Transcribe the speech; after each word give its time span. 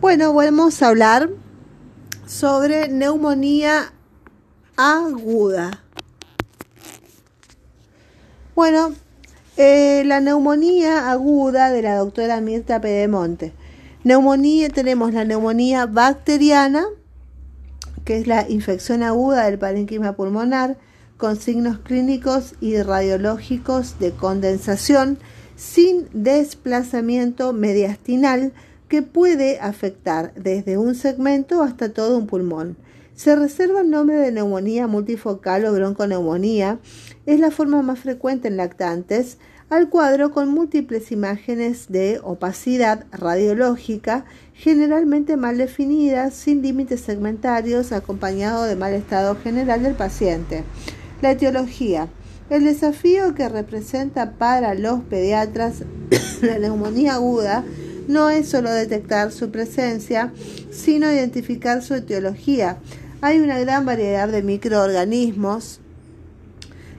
Bueno, 0.00 0.34
vamos 0.34 0.82
a 0.82 0.88
hablar 0.88 1.30
sobre 2.26 2.88
neumonía 2.88 3.92
aguda. 4.76 5.82
Bueno, 8.54 8.92
eh, 9.56 10.02
la 10.04 10.20
neumonía 10.20 11.10
aguda 11.10 11.70
de 11.70 11.82
la 11.82 11.96
doctora 11.96 12.40
Mirta 12.40 12.80
Pedemonte. 12.80 13.52
Neumonía, 14.02 14.68
tenemos 14.68 15.14
la 15.14 15.24
neumonía 15.24 15.86
bacteriana, 15.86 16.84
que 18.04 18.18
es 18.18 18.26
la 18.26 18.48
infección 18.48 19.02
aguda 19.02 19.44
del 19.44 19.58
parénquima 19.58 20.14
pulmonar, 20.14 20.76
con 21.16 21.36
signos 21.36 21.78
clínicos 21.78 22.54
y 22.60 22.82
radiológicos 22.82 23.98
de 23.98 24.10
condensación 24.10 25.18
sin 25.56 26.08
desplazamiento 26.12 27.52
mediastinal 27.52 28.52
que 28.94 29.02
puede 29.02 29.58
afectar 29.58 30.32
desde 30.36 30.78
un 30.78 30.94
segmento 30.94 31.64
hasta 31.64 31.92
todo 31.92 32.16
un 32.16 32.28
pulmón. 32.28 32.76
Se 33.16 33.34
reserva 33.34 33.80
el 33.80 33.90
nombre 33.90 34.14
de 34.14 34.30
neumonía 34.30 34.86
multifocal 34.86 35.64
o 35.64 35.72
bronconeumonía. 35.72 36.78
Es 37.26 37.40
la 37.40 37.50
forma 37.50 37.82
más 37.82 37.98
frecuente 37.98 38.46
en 38.46 38.56
lactantes 38.56 39.38
al 39.68 39.88
cuadro 39.88 40.30
con 40.30 40.48
múltiples 40.48 41.10
imágenes 41.10 41.86
de 41.88 42.20
opacidad 42.22 43.06
radiológica, 43.10 44.26
generalmente 44.52 45.36
mal 45.36 45.58
definidas, 45.58 46.34
sin 46.34 46.62
límites 46.62 47.00
segmentarios, 47.00 47.90
acompañado 47.90 48.62
de 48.62 48.76
mal 48.76 48.92
estado 48.92 49.34
general 49.34 49.82
del 49.82 49.96
paciente. 49.96 50.62
La 51.20 51.32
etiología. 51.32 52.10
El 52.48 52.62
desafío 52.62 53.34
que 53.34 53.48
representa 53.48 54.34
para 54.34 54.74
los 54.74 55.00
pediatras 55.00 55.82
la 56.42 56.60
neumonía 56.60 57.14
aguda 57.14 57.64
no 58.08 58.30
es 58.30 58.48
solo 58.48 58.70
detectar 58.70 59.32
su 59.32 59.50
presencia, 59.50 60.32
sino 60.70 61.12
identificar 61.12 61.82
su 61.82 61.94
etiología. 61.94 62.78
Hay 63.20 63.38
una 63.38 63.58
gran 63.58 63.86
variedad 63.86 64.28
de 64.28 64.42
microorganismos 64.42 65.80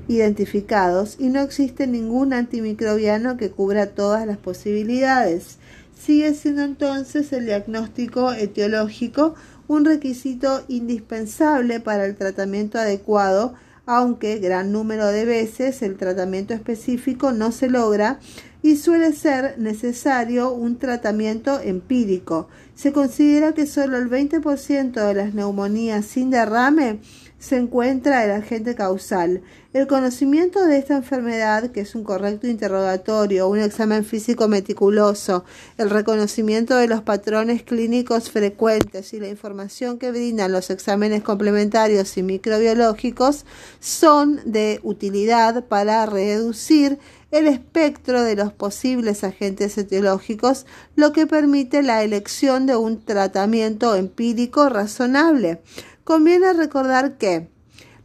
identificados 0.07 1.17
y 1.19 1.29
no 1.29 1.41
existe 1.41 1.87
ningún 1.87 2.33
antimicrobiano 2.33 3.37
que 3.37 3.51
cubra 3.51 3.87
todas 3.87 4.25
las 4.25 4.37
posibilidades. 4.37 5.57
Sigue 5.99 6.33
siendo 6.33 6.63
entonces 6.63 7.31
el 7.33 7.45
diagnóstico 7.45 8.33
etiológico 8.33 9.35
un 9.67 9.85
requisito 9.85 10.63
indispensable 10.67 11.79
para 11.79 12.05
el 12.05 12.15
tratamiento 12.15 12.77
adecuado, 12.77 13.55
aunque 13.87 14.39
gran 14.39 14.71
número 14.71 15.07
de 15.07 15.25
veces 15.25 15.81
el 15.81 15.95
tratamiento 15.95 16.53
específico 16.53 17.31
no 17.31 17.51
se 17.51 17.69
logra 17.69 18.19
y 18.65 18.77
suele 18.77 19.13
ser 19.13 19.59
necesario 19.59 20.51
un 20.51 20.79
tratamiento 20.79 21.59
empírico. 21.59 22.47
Se 22.73 22.91
considera 22.91 23.53
que 23.53 23.67
solo 23.67 23.95
el 23.95 24.09
20% 24.09 24.91
de 24.91 25.13
las 25.13 25.35
neumonías 25.35 26.03
sin 26.07 26.31
derrame 26.31 26.99
se 27.37 27.57
encuentra 27.57 28.25
el 28.25 28.31
agente 28.31 28.73
causal. 28.73 29.43
El 29.71 29.85
conocimiento 29.85 30.65
de 30.65 30.79
esta 30.79 30.95
enfermedad, 30.95 31.69
que 31.69 31.81
es 31.81 31.93
un 31.93 32.03
correcto 32.03 32.47
interrogatorio, 32.47 33.47
un 33.47 33.59
examen 33.59 34.03
físico 34.03 34.47
meticuloso, 34.47 35.45
el 35.77 35.91
reconocimiento 35.91 36.75
de 36.75 36.87
los 36.87 37.03
patrones 37.03 37.61
clínicos 37.61 38.31
frecuentes 38.31 39.13
y 39.13 39.19
la 39.19 39.27
información 39.27 39.99
que 39.99 40.09
brindan 40.09 40.53
los 40.53 40.71
exámenes 40.71 41.21
complementarios 41.21 42.17
y 42.17 42.23
microbiológicos, 42.23 43.45
son 43.79 44.39
de 44.45 44.79
utilidad 44.81 45.65
para 45.65 46.05
reducir 46.07 46.97
el 47.31 47.47
espectro 47.47 48.23
de 48.23 48.35
los 48.35 48.53
posibles 48.53 49.23
agentes 49.23 49.77
etiológicos, 49.77 50.65
lo 50.95 51.11
que 51.11 51.27
permite 51.27 51.83
la 51.83 52.03
elección 52.03 52.65
de 52.65 52.75
un 52.75 53.03
tratamiento 53.03 53.95
empírico 53.95 54.69
razonable. 54.69 55.61
Conviene 56.03 56.53
recordar 56.53 57.17
que 57.17 57.49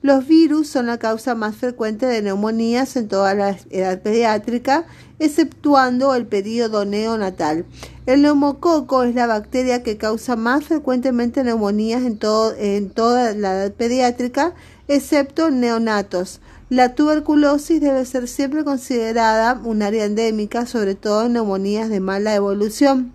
los 0.02 0.26
virus 0.26 0.68
son 0.68 0.86
la 0.86 0.98
causa 0.98 1.34
más 1.34 1.56
frecuente 1.56 2.06
de 2.06 2.22
neumonías 2.22 2.96
en 2.96 3.08
toda 3.08 3.34
la 3.34 3.58
edad 3.68 4.00
pediátrica, 4.00 4.86
exceptuando 5.18 6.14
el 6.14 6.26
periodo 6.26 6.86
neonatal. 6.86 7.66
El 8.06 8.22
neumococo 8.22 9.02
es 9.02 9.14
la 9.14 9.26
bacteria 9.26 9.82
que 9.82 9.98
causa 9.98 10.36
más 10.36 10.64
frecuentemente 10.64 11.44
neumonías 11.44 12.02
en, 12.02 12.18
en 12.58 12.90
toda 12.90 13.34
la 13.34 13.52
edad 13.52 13.72
pediátrica, 13.72 14.54
excepto 14.88 15.50
neonatos. 15.50 16.40
La 16.70 16.94
tuberculosis 16.94 17.80
debe 17.80 18.06
ser 18.06 18.28
siempre 18.28 18.62
considerada 18.62 19.60
un 19.64 19.82
área 19.82 20.04
endémica, 20.04 20.66
sobre 20.66 20.94
todo 20.94 21.26
en 21.26 21.32
neumonías 21.32 21.88
de 21.88 21.98
mala 21.98 22.32
evolución. 22.36 23.12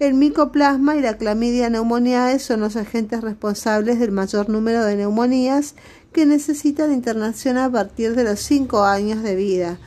El 0.00 0.14
micoplasma 0.14 0.96
y 0.96 1.02
la 1.02 1.16
clamidia 1.16 1.70
neumoniae 1.70 2.40
son 2.40 2.62
los 2.62 2.74
agentes 2.74 3.20
responsables 3.20 4.00
del 4.00 4.10
mayor 4.10 4.48
número 4.48 4.84
de 4.84 4.96
neumonías 4.96 5.76
que 6.12 6.26
necesitan 6.26 6.92
internación 6.92 7.58
a 7.58 7.70
partir 7.70 8.16
de 8.16 8.24
los 8.24 8.40
5 8.40 8.82
años 8.82 9.22
de 9.22 9.36
vida. 9.36 9.78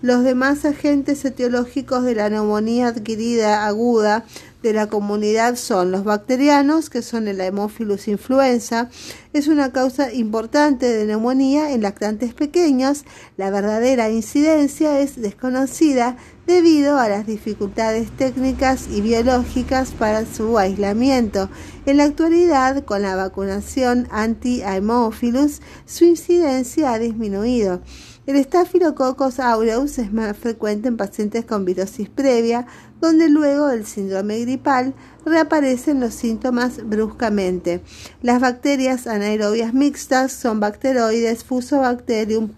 Los 0.00 0.24
demás 0.24 0.64
agentes 0.64 1.22
etiológicos 1.26 2.04
de 2.04 2.14
la 2.14 2.30
neumonía 2.30 2.88
adquirida 2.88 3.66
aguda 3.66 4.24
de 4.62 4.72
la 4.72 4.86
comunidad 4.86 5.56
son 5.56 5.90
los 5.90 6.04
bacterianos, 6.04 6.88
que 6.88 7.02
son 7.02 7.28
el 7.28 7.40
Haemophilus 7.40 8.08
influenza. 8.08 8.88
Es 9.32 9.48
una 9.48 9.72
causa 9.72 10.12
importante 10.12 10.86
de 10.86 11.06
neumonía 11.06 11.72
en 11.72 11.82
lactantes 11.82 12.32
pequeños. 12.34 13.04
La 13.36 13.50
verdadera 13.50 14.10
incidencia 14.10 15.00
es 15.00 15.20
desconocida 15.20 16.16
debido 16.46 16.98
a 16.98 17.08
las 17.08 17.26
dificultades 17.26 18.10
técnicas 18.16 18.88
y 18.88 19.00
biológicas 19.00 19.90
para 19.90 20.24
su 20.26 20.58
aislamiento. 20.58 21.48
En 21.86 21.96
la 21.96 22.04
actualidad, 22.04 22.84
con 22.84 23.02
la 23.02 23.16
vacunación 23.16 24.08
anti-Haemophilus, 24.10 25.60
su 25.86 26.04
incidencia 26.04 26.92
ha 26.92 26.98
disminuido. 26.98 27.80
El 28.24 28.40
Staphylococcus 28.44 29.40
aureus 29.40 29.98
es 29.98 30.12
más 30.12 30.36
frecuente 30.36 30.86
en 30.86 30.96
pacientes 30.96 31.44
con 31.44 31.64
virosis 31.64 32.08
previa, 32.08 32.68
donde 33.00 33.28
luego 33.28 33.66
del 33.66 33.84
síndrome 33.84 34.38
gripal 34.38 34.94
reaparecen 35.24 35.98
los 35.98 36.14
síntomas 36.14 36.88
bruscamente. 36.88 37.82
Las 38.22 38.40
bacterias 38.40 39.08
anaerobias 39.08 39.74
mixtas 39.74 40.30
son 40.30 40.60
bacteroides, 40.60 41.42
Fusobacterium, 41.42 42.48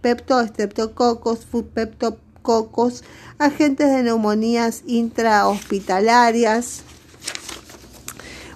Peptostreptococcus, 0.00 1.40
Peptococcus, 1.74 3.02
agentes 3.38 3.90
de 3.90 4.04
neumonías 4.04 4.84
intrahospitalarias 4.86 6.84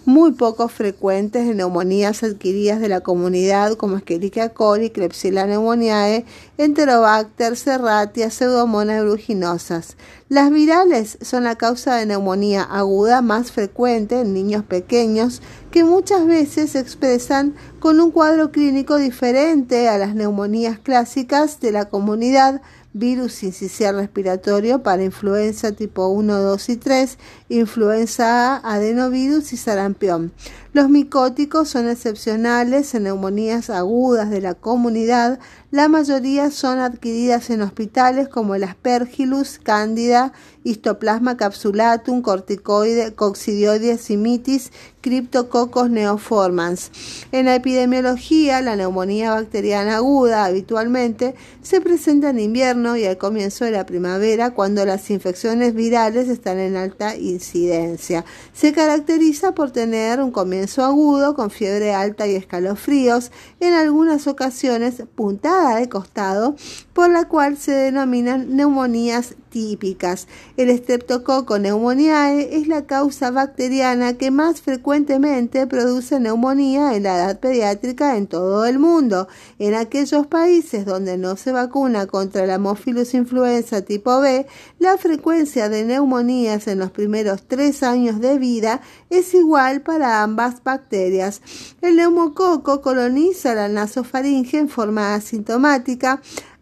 muy 0.09 0.33
poco 0.33 0.69
frecuentes 0.69 1.47
en 1.47 1.59
neumonías 1.59 2.23
adquiridas 2.23 2.81
de 2.81 2.89
la 2.89 3.03
comunidad 3.03 3.75
como 3.75 3.99
Escherichia 3.99 4.49
coli, 4.55 4.89
Klebsiella 4.89 5.45
pneumoniae, 5.45 6.25
Enterobacter, 6.57 7.59
Serratia, 7.59 8.31
Pseudomonas 8.31 8.97
aeruginosa. 8.97 9.83
Las 10.31 10.51
virales 10.51 11.19
son 11.21 11.45
la 11.45 11.57
causa 11.57 11.97
de 11.97 12.07
neumonía 12.07 12.63
aguda 12.63 13.21
más 13.21 13.53
frecuente 13.53 14.23
en 14.23 14.33
niños 14.33 14.65
pequeños 14.65 15.43
que 15.71 15.85
muchas 15.85 16.27
veces 16.27 16.71
se 16.71 16.79
expresan 16.79 17.55
con 17.79 18.01
un 18.01 18.11
cuadro 18.11 18.51
clínico 18.51 18.97
diferente 18.97 19.91
a 19.91 19.99
las 19.99 20.15
neumonías 20.15 20.79
clásicas 20.79 21.61
de 21.61 21.71
la 21.71 21.91
comunidad 21.91 22.63
virus 22.99 23.43
incisional 23.43 23.97
respiratorio 23.97 24.83
para 24.83 25.05
influenza 25.05 25.73
tipo 25.73 26.09
1, 26.09 26.41
2 26.41 26.69
y 26.69 26.77
3, 26.77 27.19
influenza 27.49 28.57
A, 28.57 28.75
adenovirus 28.75 29.53
y 29.53 29.57
sarampión. 29.57 30.33
Los 30.73 30.91
micóticos 30.91 31.69
son 31.69 31.89
excepcionales 31.89 32.95
en 32.95 33.05
neumonías 33.05 33.71
agudas 33.71 34.31
de 34.31 34.41
la 34.41 34.55
comunidad. 34.55 35.39
La 35.71 35.87
mayoría 35.87 36.51
son 36.51 36.79
adquiridas 36.79 37.51
en 37.51 37.61
hospitales 37.61 38.31
como 38.31 38.55
el 38.55 38.65
Aspergillus, 38.65 39.59
Cándida, 39.63 40.33
Histoplasma 40.65 41.37
capsulatum, 41.37 42.23
corticoide, 42.23 43.15
coccidioides 43.15 44.01
simitis, 44.01 44.73
Cryptococcus 45.03 45.91
neoformans. 45.91 46.91
En 47.33 47.47
la 47.47 47.55
epidemiología, 47.55 48.61
la 48.61 48.77
neumonía 48.77 49.33
bacteriana 49.33 49.97
aguda 49.97 50.45
habitualmente 50.45 51.35
se 51.63 51.81
presenta 51.81 52.31
en 52.31 52.41
invierno 52.41 52.97
y 52.97 53.05
al 53.05 53.17
comienzo 53.17 53.65
de 53.65 53.71
la 53.71 53.87
primavera 53.87 54.55
cuando 54.55 54.85
las 54.85 55.11
infecciones 55.11 55.75
virales 55.75 56.29
están 56.29 56.59
en 56.59 56.77
alta 56.77 57.15
incidencia. 57.17 58.25
Se 58.53 58.73
caracteriza 58.73 59.53
por 59.55 59.71
tener 59.71 60.21
un 60.21 60.31
comienzo 60.31 60.85
agudo 60.85 61.35
con 61.35 61.51
fiebre 61.51 61.95
alta 61.95 62.27
y 62.27 62.35
escalofríos, 62.35 63.31
en 63.61 63.75
algunas 63.75 64.27
ocasiones 64.27 65.03
punta 65.15 65.58
de 65.59 65.89
costado, 65.89 66.55
por 66.93 67.11
la 67.11 67.27
cual 67.27 67.57
se 67.57 67.73
denominan 67.73 68.57
neumonías 68.57 69.35
típicas. 69.51 70.29
El 70.57 70.77
Streptococcus 70.77 71.59
pneumoniae 71.59 72.57
es 72.59 72.69
la 72.69 72.87
causa 72.87 73.31
bacteriana 73.31 74.15
que 74.15 74.31
más 74.31 74.61
frecuentemente 74.61 75.67
produce 75.67 76.21
neumonía 76.21 76.95
en 76.95 77.05
la 77.05 77.17
edad 77.17 77.41
pediátrica 77.41 78.17
en 78.17 78.27
todo 78.27 78.67
el 78.67 78.79
mundo. 78.79 79.27
En 79.59 79.75
aquellos 79.75 80.27
países 80.27 80.85
donde 80.85 81.17
no 81.17 81.37
se 81.37 81.53
vacuna 81.53 82.07
contra 82.07 82.47
la 82.47 82.55
Haemophilus 82.55 83.15
influenza 83.15 83.83
tipo 83.83 84.21
B, 84.21 84.47
la 84.79 84.99
frecuencia 84.99 85.69
de 85.69 85.85
neumonías 85.85 86.69
en 86.69 86.79
los 86.79 86.91
primeros 86.91 87.43
tres 87.49 87.83
años 87.83 88.21
de 88.21 88.39
vida 88.39 88.83
es 89.09 89.33
igual 89.35 89.81
para 89.81 90.23
ambas 90.23 90.63
bacterias. 90.63 91.41
El 91.81 91.97
neumococo 91.97 92.83
coloniza 92.83 93.55
la 93.55 93.69
nasofaringe 93.69 94.59
en 94.59 94.69
forma 94.69 95.15
asintomática 95.15 95.48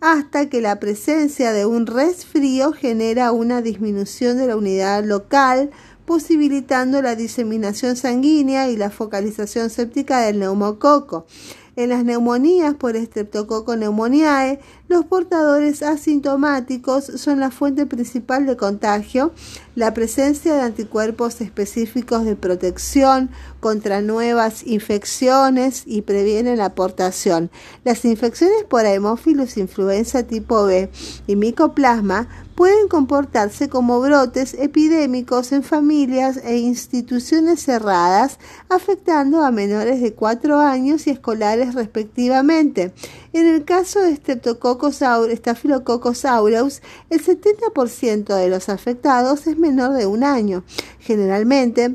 hasta 0.00 0.49
que 0.49 0.61
la 0.61 0.79
presencia 0.79 1.53
de 1.53 1.67
un 1.67 1.87
resfrío 1.87 2.73
genera 2.73 3.33
una 3.33 3.62
disminución 3.62 4.37
de 4.37 4.47
la 4.47 4.56
unidad 4.56 5.05
local, 5.05 5.71
posibilitando 6.05 7.03
la 7.03 7.17
diseminación 7.17 7.97
sanguínea 7.97 8.69
y 8.69 8.77
la 8.77 8.91
focalización 8.91 9.71
séptica 9.71 10.21
del 10.21 10.38
neumococo. 10.38 11.27
En 11.76 11.90
las 11.90 12.05
neumonías 12.05 12.75
por 12.75 12.96
Streptococcus 12.96 13.76
pneumoniae, 13.76 14.61
los 14.88 15.05
portadores 15.05 15.82
asintomáticos 15.82 17.05
son 17.05 17.38
la 17.38 17.50
fuente 17.50 17.84
principal 17.84 18.46
de 18.46 18.56
contagio. 18.56 19.32
La 19.75 19.93
presencia 19.93 20.55
de 20.55 20.62
anticuerpos 20.62 21.43
específicos 21.43 22.25
de 22.25 22.34
protección 22.34 23.28
contra 23.61 24.00
nuevas 24.00 24.67
infecciones 24.67 25.82
y 25.84 26.00
previene 26.00 26.56
la 26.56 26.67
aportación. 26.67 27.50
Las 27.84 28.06
infecciones 28.06 28.64
por 28.64 28.87
Haemophilus 28.87 29.58
influenza 29.58 30.23
tipo 30.23 30.64
B 30.64 30.88
y 31.26 31.37
micoplasma 31.37 32.26
pueden 32.56 32.88
comportarse 32.88 33.69
como 33.69 34.00
brotes 34.00 34.55
epidémicos 34.55 35.53
en 35.53 35.62
familias 35.62 36.38
e 36.43 36.56
instituciones 36.56 37.62
cerradas, 37.62 38.38
afectando 38.70 39.43
a 39.43 39.50
menores 39.50 40.00
de 40.00 40.14
4 40.14 40.58
años 40.58 41.06
y 41.06 41.11
escolares 41.11 41.75
respectivamente. 41.75 42.94
En 43.35 43.47
el 43.47 43.64
caso 43.67 44.00
de 44.00 44.17
Streptococcus 44.17 44.97
Staphylococcus 44.97 46.25
aureus, 46.25 46.81
el 47.11 47.23
70% 47.23 48.35
de 48.35 48.49
los 48.49 48.70
afectados 48.70 49.47
es 49.47 49.59
menor 49.59 49.93
de 49.93 50.06
un 50.06 50.25
año. 50.25 50.64
Generalmente, 50.99 51.94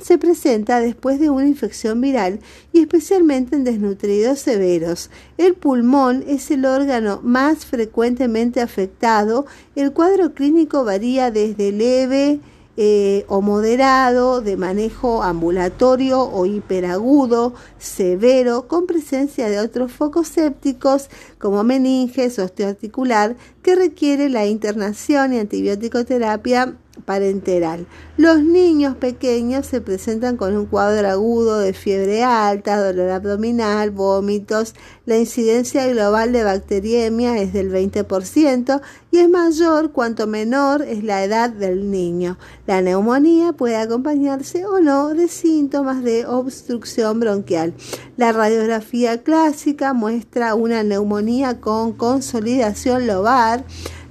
se 0.00 0.18
presenta 0.18 0.80
después 0.80 1.20
de 1.20 1.30
una 1.30 1.46
infección 1.46 2.00
viral 2.00 2.40
y 2.72 2.80
especialmente 2.80 3.56
en 3.56 3.64
desnutridos 3.64 4.38
severos. 4.38 5.10
El 5.38 5.54
pulmón 5.54 6.24
es 6.26 6.50
el 6.50 6.64
órgano 6.64 7.20
más 7.22 7.64
frecuentemente 7.64 8.60
afectado. 8.60 9.46
El 9.76 9.92
cuadro 9.92 10.34
clínico 10.34 10.84
varía 10.84 11.30
desde 11.30 11.72
leve 11.72 12.40
eh, 12.76 13.24
o 13.28 13.40
moderado, 13.40 14.40
de 14.40 14.56
manejo 14.56 15.22
ambulatorio 15.22 16.22
o 16.22 16.44
hiperagudo, 16.44 17.54
severo, 17.78 18.66
con 18.66 18.86
presencia 18.86 19.48
de 19.48 19.60
otros 19.60 19.92
focos 19.92 20.26
sépticos 20.26 21.08
como 21.38 21.62
meninges, 21.62 22.40
osteoarticular, 22.40 23.36
que 23.62 23.76
requiere 23.76 24.28
la 24.28 24.46
internación 24.46 25.34
y 25.34 25.38
antibiótico 25.38 26.04
terapia 26.04 26.74
parenteral. 27.04 27.86
Los 28.16 28.42
niños 28.42 28.96
pequeños 28.96 29.66
se 29.66 29.80
presentan 29.80 30.36
con 30.36 30.56
un 30.56 30.66
cuadro 30.66 31.08
agudo 31.08 31.58
de 31.58 31.72
fiebre 31.72 32.22
alta, 32.22 32.82
dolor 32.82 33.10
abdominal, 33.10 33.90
vómitos. 33.90 34.74
La 35.06 35.16
incidencia 35.16 35.86
global 35.88 36.32
de 36.32 36.44
bacteriemia 36.44 37.38
es 37.38 37.52
del 37.52 37.70
20% 37.72 38.80
y 39.10 39.18
es 39.18 39.28
mayor 39.28 39.92
cuanto 39.92 40.26
menor 40.26 40.82
es 40.82 41.04
la 41.04 41.24
edad 41.24 41.50
del 41.50 41.90
niño. 41.90 42.38
La 42.66 42.80
neumonía 42.80 43.52
puede 43.52 43.76
acompañarse 43.76 44.64
o 44.66 44.80
no 44.80 45.14
de 45.14 45.28
síntomas 45.28 46.02
de 46.02 46.26
obstrucción 46.26 47.20
bronquial. 47.20 47.74
La 48.16 48.32
radiografía 48.32 49.22
clásica 49.22 49.92
muestra 49.92 50.54
una 50.54 50.82
neumonía 50.82 51.60
con 51.60 51.92
consolidación 51.92 53.06
lobar 53.06 53.64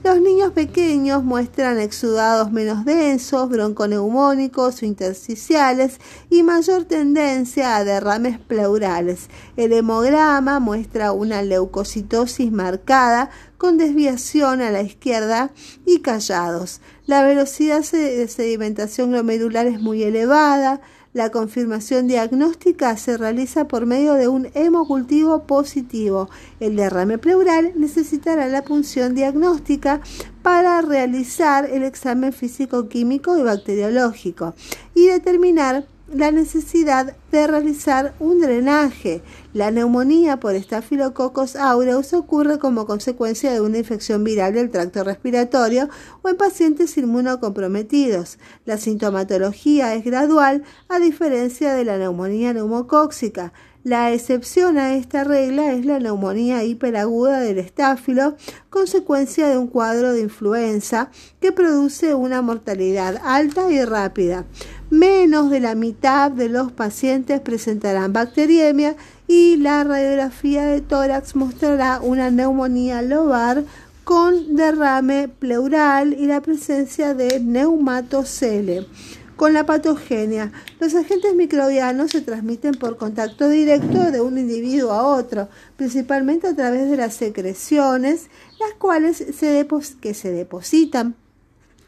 los 0.03 0.19
niños 0.19 0.51
pequeños 0.51 1.23
muestran 1.23 1.79
exudados 1.79 2.51
menos 2.51 2.83
densos, 2.83 3.47
bronconeumónicos 3.49 4.81
o 4.81 4.85
intersticiales 4.85 5.99
y 6.29 6.43
mayor 6.43 6.83
tendencia 6.83 7.77
a 7.77 7.85
derrames 7.85 8.37
pleurales. 8.37 9.29
El 9.55 9.71
hemograma 9.71 10.59
muestra 10.59 11.13
una 11.13 11.41
leucocitosis 11.41 12.51
marcada 12.51 13.29
con 13.57 13.77
desviación 13.77 14.61
a 14.61 14.71
la 14.71 14.81
izquierda 14.81 15.51
y 15.85 16.01
callados. 16.01 16.81
La 17.05 17.23
velocidad 17.23 17.83
de 17.89 18.27
sedimentación 18.27 19.11
glomerular 19.11 19.67
es 19.67 19.79
muy 19.79 20.03
elevada. 20.03 20.81
La 21.13 21.29
confirmación 21.29 22.07
diagnóstica 22.07 22.97
se 22.97 23.17
realiza 23.17 23.67
por 23.67 23.85
medio 23.85 24.15
de 24.15 24.27
un 24.27 24.49
hemocultivo 24.55 25.43
positivo. 25.43 26.27
El 26.59 26.75
derrame 26.75 27.19
pleural 27.19 27.73
necesitará 27.75 28.47
la 28.47 28.63
punción 28.63 29.13
diagnóstica 29.13 30.01
para 30.41 30.81
realizar 30.81 31.69
el 31.69 31.83
examen 31.83 32.33
físico-químico 32.33 33.37
y 33.37 33.43
bacteriológico 33.43 34.55
y 34.95 35.05
determinar 35.05 35.85
la 36.07 36.31
necesidad 36.31 37.15
de 37.31 37.47
realizar 37.47 38.13
un 38.19 38.41
drenaje. 38.41 39.21
La 39.53 39.71
neumonía 39.71 40.39
por 40.39 40.53
Staphylococcus 40.55 41.55
aureus 41.55 42.13
ocurre 42.13 42.59
como 42.59 42.85
consecuencia 42.85 43.51
de 43.51 43.61
una 43.61 43.77
infección 43.77 44.23
viral 44.23 44.53
del 44.53 44.69
tracto 44.69 45.03
respiratorio 45.03 45.89
o 46.21 46.29
en 46.29 46.35
pacientes 46.35 46.97
inmunocomprometidos. 46.97 48.37
La 48.65 48.77
sintomatología 48.77 49.95
es 49.95 50.03
gradual 50.03 50.63
a 50.89 50.99
diferencia 50.99 51.73
de 51.73 51.85
la 51.85 51.97
neumonía 51.97 52.53
neumocóxica. 52.53 53.53
La 53.83 54.13
excepción 54.13 54.77
a 54.77 54.95
esta 54.95 55.25
regla 55.25 55.73
es 55.73 55.85
la 55.85 55.99
neumonía 55.99 56.63
hiperaguda 56.63 57.41
del 57.41 57.57
estáfilo, 57.57 58.37
consecuencia 58.69 59.49
de 59.49 59.57
un 59.57 59.67
cuadro 59.67 60.13
de 60.13 60.21
influenza 60.21 61.09
que 61.41 61.51
produce 61.51 62.13
una 62.13 62.41
mortalidad 62.41 63.21
alta 63.25 63.69
y 63.69 63.83
rápida. 63.83 64.45
Menos 64.89 65.49
de 65.49 65.59
la 65.59 65.75
mitad 65.75 66.31
de 66.31 66.47
los 66.47 66.71
pacientes 66.71 67.41
presentarán 67.41 68.13
bacteriemia 68.13 68.95
y 69.27 69.57
la 69.57 69.83
radiografía 69.83 70.65
de 70.65 70.79
tórax 70.79 71.35
mostrará 71.35 71.99
una 72.01 72.31
neumonía 72.31 73.01
lobar 73.01 73.65
con 74.05 74.55
derrame 74.55 75.27
pleural 75.27 76.13
y 76.13 76.25
la 76.25 76.39
presencia 76.39 77.13
de 77.13 77.41
neumatocele 77.41 78.87
con 79.35 79.53
la 79.53 79.65
patogenia. 79.65 80.51
Los 80.79 80.95
agentes 80.95 81.35
microbianos 81.35 82.11
se 82.11 82.21
transmiten 82.21 82.73
por 82.73 82.97
contacto 82.97 83.49
directo 83.49 84.11
de 84.11 84.21
un 84.21 84.37
individuo 84.37 84.91
a 84.91 85.07
otro, 85.07 85.49
principalmente 85.77 86.47
a 86.47 86.55
través 86.55 86.89
de 86.89 86.97
las 86.97 87.13
secreciones, 87.13 88.29
las 88.59 88.73
cuales 88.77 89.17
se 89.17 89.67
que 90.01 90.13
se 90.13 90.31
depositan 90.31 91.15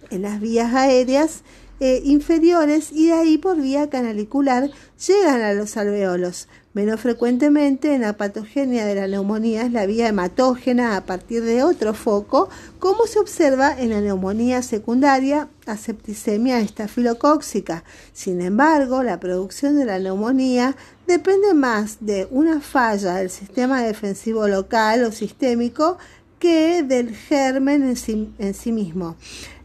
en 0.10 0.22
las 0.22 0.40
vías 0.40 0.74
aéreas 0.74 1.44
eh, 1.82 2.02
inferiores 2.06 2.94
y 2.94 3.08
de 3.08 3.14
ahí 3.14 3.38
por 3.38 3.62
vía 3.62 3.90
canalicular 3.90 4.70
llegan 5.06 5.42
a 5.42 5.52
los 5.54 5.76
alveolos. 5.76 6.48
Menos 6.74 7.02
frecuentemente 7.02 7.94
en 7.94 8.02
la 8.02 8.16
patogenia 8.16 8.86
de 8.86 8.96
la 8.96 9.08
neumonía 9.08 9.64
es 9.64 9.74
la 9.74 9.86
vía 9.86 10.08
hematógena 10.08 10.96
a 10.96 11.06
partir 11.06 11.44
de 11.44 11.64
otro 11.64 11.94
foco, 11.94 12.48
como 12.80 13.08
se 13.08 13.20
observa 13.20 13.78
en 13.78 13.90
la 13.90 14.00
neumonía 14.00 14.62
secundaria 14.62 15.50
a 15.66 15.76
septicemia 15.76 16.60
estafilocóxica. 16.62 17.84
Sin 18.14 18.42
embargo, 18.42 19.04
la 19.04 19.20
producción 19.20 19.78
de 19.78 19.86
la 19.86 20.00
neumonía 20.00 20.78
depende 21.08 21.54
más 21.54 21.98
de 22.00 22.28
una 22.32 22.62
falla 22.62 23.16
del 23.16 23.30
sistema 23.30 23.82
defensivo 23.82 24.48
local 24.48 25.04
o 25.04 25.12
sistémico 25.12 25.98
que 26.40 26.84
del 26.84 27.16
germen 27.16 27.84
en 27.84 28.54
sí 28.54 28.72
mismo. 28.72 29.16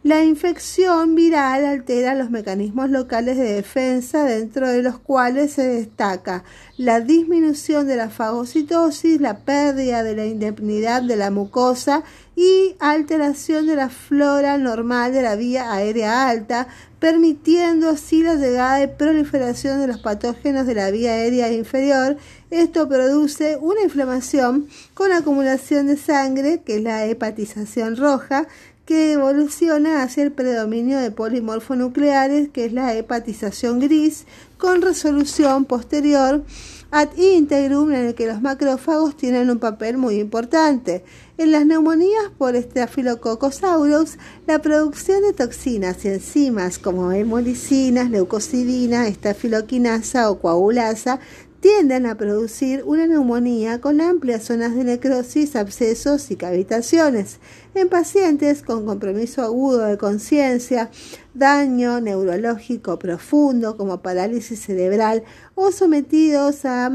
La 0.03 0.25
infección 0.25 1.15
viral 1.15 1.67
altera 1.67 2.15
los 2.15 2.31
mecanismos 2.31 2.89
locales 2.89 3.37
de 3.37 3.53
defensa, 3.53 4.25
dentro 4.25 4.67
de 4.67 4.83
los 4.83 4.99
cuales 4.99 5.53
se 5.53 5.67
destaca 5.67 6.43
la 6.79 7.01
disminución 7.01 7.87
de 7.87 7.97
la 7.97 8.09
fagocitosis, 8.09 9.21
la 9.21 9.41
pérdida 9.41 10.03
de 10.03 10.17
la 10.17 10.25
indemnidad 10.25 11.03
de 11.03 11.17
la 11.17 11.31
mucosa 11.31 12.03
y 12.35 12.77
alteración 12.79 13.67
de 13.67 13.77
la 13.77 13.91
flora 13.91 14.57
normal 14.57 15.13
de 15.13 15.21
la 15.21 15.37
vía 15.37 15.71
aérea 15.71 16.27
alta, 16.31 16.69
permitiendo 16.99 17.91
así 17.91 18.23
la 18.23 18.37
llegada 18.37 18.83
y 18.83 18.87
proliferación 18.87 19.81
de 19.81 19.89
los 19.89 19.99
patógenos 19.99 20.67
de 20.67 20.75
la 20.75 20.91
vía 20.91 21.13
aérea 21.13 21.53
inferior. 21.53 22.17
Esto 22.51 22.89
produce 22.89 23.59
una 23.61 23.83
inflamación 23.83 24.69
con 24.95 25.13
acumulación 25.13 25.89
de 25.89 25.99
sangre, 25.99 26.63
que 26.65 26.77
es 26.77 26.83
la 26.83 27.05
hepatización 27.05 27.97
roja, 27.97 28.49
que 28.91 29.13
evoluciona 29.13 30.03
hacia 30.03 30.25
el 30.25 30.33
predominio 30.33 30.99
de 30.99 31.13
polimorfonucleares, 31.13 32.49
que 32.49 32.65
es 32.65 32.73
la 32.73 32.93
hepatización 32.97 33.79
gris, 33.79 34.25
con 34.59 34.83
resolución 34.83 35.65
posterior 35.65 36.43
ad 36.91 37.17
integrum 37.17 37.93
en 37.93 38.07
el 38.07 38.15
que 38.17 38.27
los 38.27 38.43
macrófagos 38.43 39.17
tienen 39.17 39.49
un 39.49 39.61
papel 39.61 39.97
muy 39.97 40.17
importante. 40.17 41.05
En 41.39 41.53
las 41.53 41.67
neumonías 41.67 42.33
por 42.37 42.57
Staphylococcus 42.57 43.63
aureus, 43.63 44.19
la 44.49 44.61
producción 44.61 45.23
de 45.23 45.35
toxinas 45.35 46.05
y 46.05 46.09
enzimas 46.09 46.81
como 46.81 47.13
hemolicinas, 47.13 48.11
leucocidina, 48.11 49.07
estafiloquinasa 49.07 50.33
o 50.33 50.41
coagulasa 50.41 51.21
tienden 51.61 52.07
a 52.07 52.17
producir 52.17 52.83
una 52.85 53.07
neumonía 53.07 53.81
con 53.81 54.01
amplias 54.01 54.45
zonas 54.45 54.75
de 54.75 54.85
necrosis, 54.85 55.57
abscesos 55.57 56.31
y 56.31 56.37
cavitaciones. 56.37 57.39
En 57.75 57.89
pacientes 57.89 58.63
con 58.63 58.87
compromiso 58.87 59.43
agudo 59.43 59.81
de 59.81 59.99
conciencia, 59.99 60.91
daño 61.35 62.01
neurológico 62.01 62.99
profundo 62.99 63.77
como 63.77 64.01
parálisis 64.01 64.61
cerebral 64.61 65.23
o 65.55 65.71
sometidos 65.71 66.65
a 66.65 66.91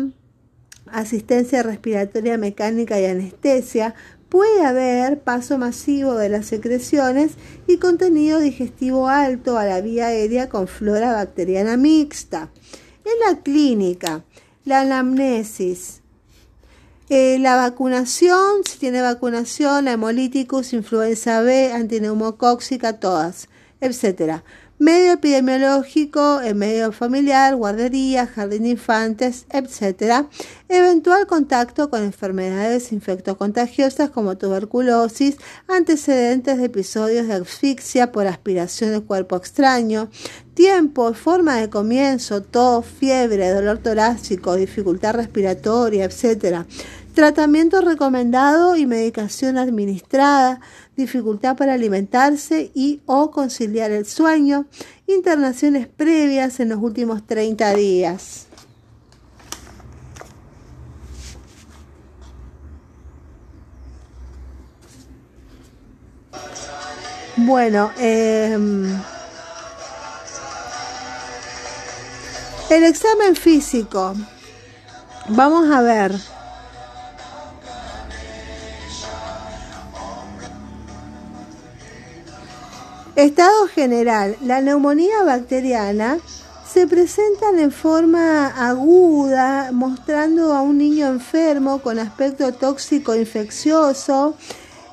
asistencia 0.88 1.64
respiratoria 1.64 2.38
mecánica 2.38 3.00
y 3.00 3.06
anestesia, 3.06 3.96
puede 4.30 4.66
haber 4.66 5.20
paso 5.20 5.58
masivo 5.58 6.16
de 6.16 6.30
las 6.30 6.48
secreciones 6.48 7.34
y 7.68 7.78
contenido 7.78 8.40
digestivo 8.40 9.08
alto 9.08 9.58
a 9.58 9.66
la 9.66 9.82
vía 9.82 10.08
aérea 10.08 10.50
con 10.50 10.68
flora 10.68 11.14
bacteriana 11.14 11.78
mixta. 11.78 12.50
En 13.06 13.20
la 13.20 13.42
clínica, 13.42 14.24
la 14.66 14.82
anamnesis, 14.82 16.02
eh, 17.10 17.38
la 17.40 17.56
vacunación, 17.56 18.64
si 18.66 18.80
tiene 18.80 19.02
vacunación, 19.02 19.86
la 19.86 19.94
hemolíticus, 19.94 20.74
influenza 20.74 21.42
B, 21.42 21.72
antineumocóxica, 21.72 23.00
todas, 23.00 23.48
etcétera. 23.80 24.44
Medio 24.78 25.14
epidemiológico, 25.14 26.42
el 26.42 26.56
medio 26.56 26.92
familiar, 26.92 27.56
guardería, 27.56 28.28
jardín 28.28 28.64
de 28.64 28.70
infantes, 28.72 29.46
etc. 29.50 30.28
Eventual 30.68 31.28
contacto 31.28 31.90
con 31.90 32.04
enfermedades 32.04 32.92
infectocontagiosas 32.92 34.10
como 34.10 34.38
tuberculosis, 34.38 35.38
antecedentes 35.70 36.58
de 36.58 36.66
episodios 36.66 37.28
de 37.28 37.36
asfixia 37.36 38.12
por 38.12 38.28
aspiración 38.28 38.92
de 38.92 39.00
cuerpo 39.00 39.38
extraño, 39.38 40.10
tiempo, 40.56 41.14
forma 41.14 41.56
de 41.56 41.70
comienzo, 41.70 42.42
tos, 42.42 42.86
fiebre, 42.86 43.52
dolor 43.52 43.78
torácico, 43.78 44.58
dificultad 44.58 45.16
respiratoria, 45.16 46.04
etc. 46.04 46.66
Tratamiento 47.16 47.80
recomendado 47.80 48.76
y 48.76 48.86
medicación 48.86 49.58
administrada, 49.58 50.60
dificultad 50.98 51.56
para 51.56 51.74
alimentarse 51.74 52.72
y 52.76 53.00
o 53.06 53.32
conciliar 53.32 53.90
el 53.92 54.06
sueño, 54.06 54.66
internaciones 55.08 55.88
previas 55.88 56.60
en 56.60 56.68
los 56.68 56.80
últimos 56.80 57.26
30 57.26 57.74
días. 57.74 58.48
Bueno, 67.38 67.92
em, 67.98 68.94
el 72.70 72.84
examen 72.84 73.38
físico. 73.38 74.16
Vamos 75.30 75.72
a 75.72 75.82
ver. 75.82 76.35
Estado 83.16 83.68
general. 83.68 84.36
La 84.42 84.60
neumonía 84.60 85.24
bacteriana 85.24 86.18
se 86.68 86.86
presentan 86.86 87.60
en 87.60 87.72
forma 87.72 88.48
aguda, 88.48 89.72
mostrando 89.72 90.54
a 90.54 90.62
un 90.62 90.78
niño 90.78 91.08
enfermo 91.08 91.80
con 91.80 91.98
aspecto 91.98 92.52
tóxico 92.52 93.16
infeccioso. 93.16 94.36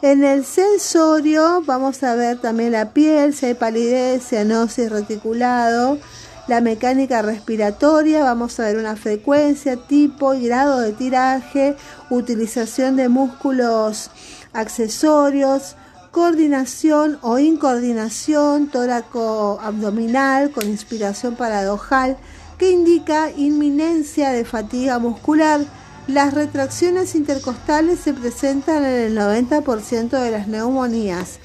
En 0.03 0.23
el 0.23 0.45
sensorio 0.45 1.63
vamos 1.67 2.05
a 2.05 2.15
ver 2.15 2.41
también 2.41 2.71
la 2.71 2.93
piel, 2.93 3.35
si 3.35 3.47
hay 3.47 3.55
palidez, 3.55 4.29
cianosis 4.29 4.89
reticulado. 4.89 5.99
La 6.47 6.61
mecánica 6.61 7.23
respiratoria, 7.23 8.23
vamos 8.23 8.61
a 8.61 8.65
ver 8.65 8.77
una 8.77 8.95
frecuencia, 8.95 9.77
tipo 9.77 10.35
y 10.35 10.47
grado 10.47 10.79
de 10.79 10.93
tiraje, 10.93 11.75
utilización 12.09 12.95
de 12.95 13.09
músculos 13.09 14.11
accesorios, 14.53 15.75
coordinación 16.13 17.19
o 17.23 17.39
incoordinación 17.39 18.69
tóraco-abdominal 18.69 20.51
con 20.51 20.69
inspiración 20.69 21.37
paradojal 21.37 22.19
que 22.59 22.71
indica 22.71 23.31
inminencia 23.35 24.31
de 24.31 24.45
fatiga 24.45 24.99
muscular. 24.99 25.63
Las 26.07 26.35
retracciones 26.35 27.15
intercostales 27.15 27.99
se 27.99 28.13
presentan 28.13 28.85
en 28.85 28.93
el 28.93 29.17
90% 29.17 30.11
de 30.11 30.31
las 30.31 30.49
neumonías. 30.49 31.39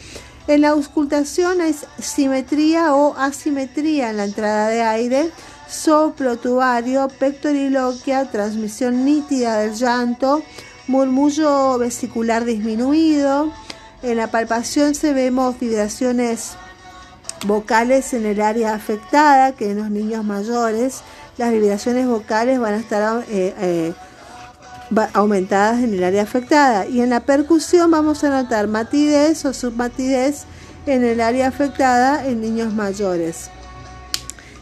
En 0.48 0.62
la 0.62 0.70
auscultación 0.70 1.62
hay 1.62 1.74
simetría 2.00 2.94
o 2.94 3.16
asimetría 3.16 4.10
en 4.10 4.18
la 4.18 4.26
entrada 4.26 4.68
de 4.68 4.82
aire, 4.82 5.32
soplo 5.70 6.38
tubario, 6.38 7.08
pectoriloquia, 7.08 8.30
transmisión 8.32 9.06
nítida 9.06 9.60
del 9.60 9.76
llanto, 9.76 10.44
murmullo 10.88 11.78
vesicular 11.78 12.44
disminuido, 12.44 13.54
en 14.04 14.18
la 14.18 14.28
palpación 14.28 14.96
se 14.96 15.14
vemos 15.14 15.60
vibraciones 15.60 16.52
vocales 17.46 18.14
en 18.14 18.26
el 18.26 18.42
área 18.42 18.74
afectada, 18.74 19.52
que 19.54 19.72
en 19.72 19.78
los 19.78 19.90
niños 19.90 20.24
mayores 20.24 21.02
las 21.38 21.52
vibraciones 21.52 22.08
vocales 22.08 22.60
van 22.60 22.74
a 22.74 22.78
estar 22.78 23.24
eh, 23.30 23.54
eh, 23.60 23.94
aumentadas 25.14 25.84
en 25.84 25.94
el 25.94 26.04
área 26.04 26.24
afectada. 26.24 26.88
Y 26.88 27.02
en 27.02 27.10
la 27.12 27.22
percusión 27.22 27.92
vamos 27.92 28.24
a 28.24 28.30
notar 28.30 28.68
matidez 28.68 29.46
o 29.46 29.54
submatidez 29.54 30.46
en 30.86 31.04
el 31.04 31.22
área 31.22 31.48
afectada 31.48 32.26
en 32.26 32.42
niños 32.42 32.74
mayores. 32.74 33.50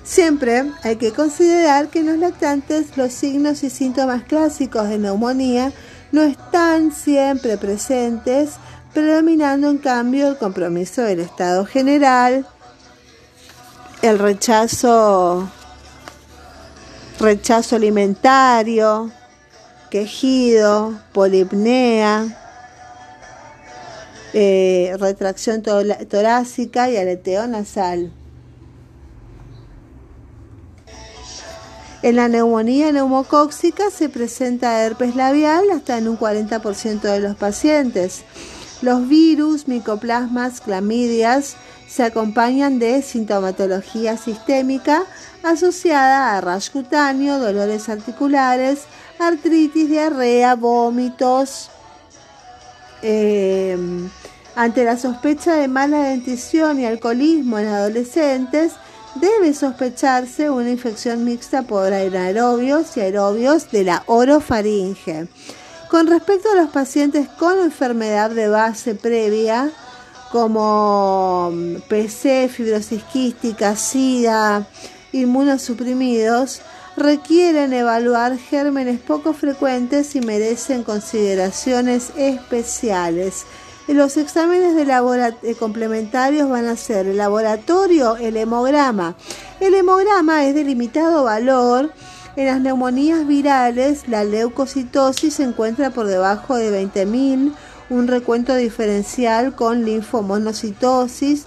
Siempre 0.03 0.71
hay 0.83 0.97
que 0.97 1.11
considerar 1.11 1.87
que 1.87 1.99
en 1.99 2.07
los 2.07 2.17
lactantes 2.17 2.95
los 2.95 3.11
signos 3.11 3.63
y 3.63 3.69
síntomas 3.69 4.23
clásicos 4.23 4.87
de 4.87 4.99
neumonía 4.99 5.71
no 6.11 6.21
están 6.21 6.91
siempre 6.91 7.57
presentes 7.57 8.51
predominando 8.95 9.69
en 9.69 9.77
cambio 9.77 10.29
el 10.29 10.37
compromiso 10.37 11.01
del 11.01 11.19
Estado 11.19 11.65
general, 11.65 12.47
el 14.01 14.17
rechazo, 14.17 15.49
rechazo 17.19 17.75
alimentario, 17.75 19.11
quejido, 19.91 20.97
polipnea, 21.11 22.25
eh, 24.33 24.95
retracción 24.97 25.61
torácica 25.61 26.89
y 26.89 26.95
aleteo 26.95 27.47
nasal. 27.47 28.13
En 32.01 32.15
la 32.17 32.29
neumonía 32.29 32.91
neumocóxica 32.91 33.89
se 33.89 34.09
presenta 34.09 34.85
herpes 34.85 35.15
labial 35.15 35.71
hasta 35.71 35.97
en 35.97 36.07
un 36.07 36.17
40% 36.17 37.01
de 37.01 37.19
los 37.19 37.35
pacientes. 37.35 38.23
Los 38.81 39.07
virus, 39.07 39.67
micoplasmas, 39.67 40.61
clamidias 40.61 41.55
se 41.87 42.03
acompañan 42.03 42.77
de 42.77 43.01
sintomatología 43.01 44.17
sistémica 44.17 45.05
asociada 45.43 46.35
a 46.35 46.41
rash 46.41 46.69
cutáneo, 46.71 47.39
dolores 47.39 47.87
articulares, 47.89 48.83
artritis, 49.19 49.89
diarrea, 49.89 50.55
vómitos. 50.55 51.69
Em, 53.01 54.09
ante 54.55 54.83
la 54.83 54.97
sospecha 54.97 55.55
de 55.55 55.67
mala 55.67 56.03
dentición 56.09 56.79
y 56.79 56.85
alcoholismo 56.85 57.59
en 57.59 57.67
adolescentes, 57.67 58.73
debe 59.15 59.53
sospecharse 59.53 60.49
una 60.49 60.69
infección 60.69 61.23
mixta 61.23 61.61
por 61.63 61.93
anaerobios 61.93 62.97
y 62.97 63.01
aerobios 63.01 63.71
de 63.71 63.83
la 63.85 64.03
orofaringe. 64.07 65.27
Con 65.89 66.07
respecto 66.07 66.51
a 66.51 66.55
los 66.55 66.69
pacientes 66.69 67.27
con 67.27 67.59
enfermedad 67.59 68.31
de 68.31 68.47
base 68.47 68.95
previa, 68.95 69.71
como 70.31 71.51
mm, 71.53 71.75
PC, 71.87 72.49
fibrosis 72.49 73.03
quística, 73.03 73.75
SIDA, 73.75 74.67
inmunosuprimidos, 75.11 76.61
requieren 76.97 77.73
evaluar 77.73 78.37
gérmenes 78.37 78.99
poco 78.99 79.33
frecuentes 79.33 80.15
y 80.15 80.21
merecen 80.21 80.83
consideraciones 80.83 82.11
especiales. 82.17 83.45
Los 83.87 84.17
exámenes 84.17 84.75
de 84.75 84.81
eh, 85.43 85.55
complementarios 85.55 86.49
van 86.49 86.65
a 86.65 86.75
ser 86.75 87.05
el 87.05 87.17
laboratorio, 87.17 88.17
el 88.17 88.35
hemograma. 88.35 89.15
El 89.59 89.75
hemograma 89.75 90.45
es 90.45 90.55
de 90.55 90.63
limitado 90.63 91.23
valor 91.25 91.93
en 92.35 92.45
las 92.45 92.61
neumonías 92.61 93.25
virales, 93.25 94.07
la 94.07 94.23
leucocitosis 94.23 95.35
se 95.35 95.43
encuentra 95.43 95.91
por 95.91 96.07
debajo 96.07 96.55
de 96.55 96.85
20.000 96.85 97.53
un 97.89 98.07
recuento 98.07 98.55
diferencial 98.55 99.55
con 99.55 99.85
linfomonocitosis, 99.85 101.45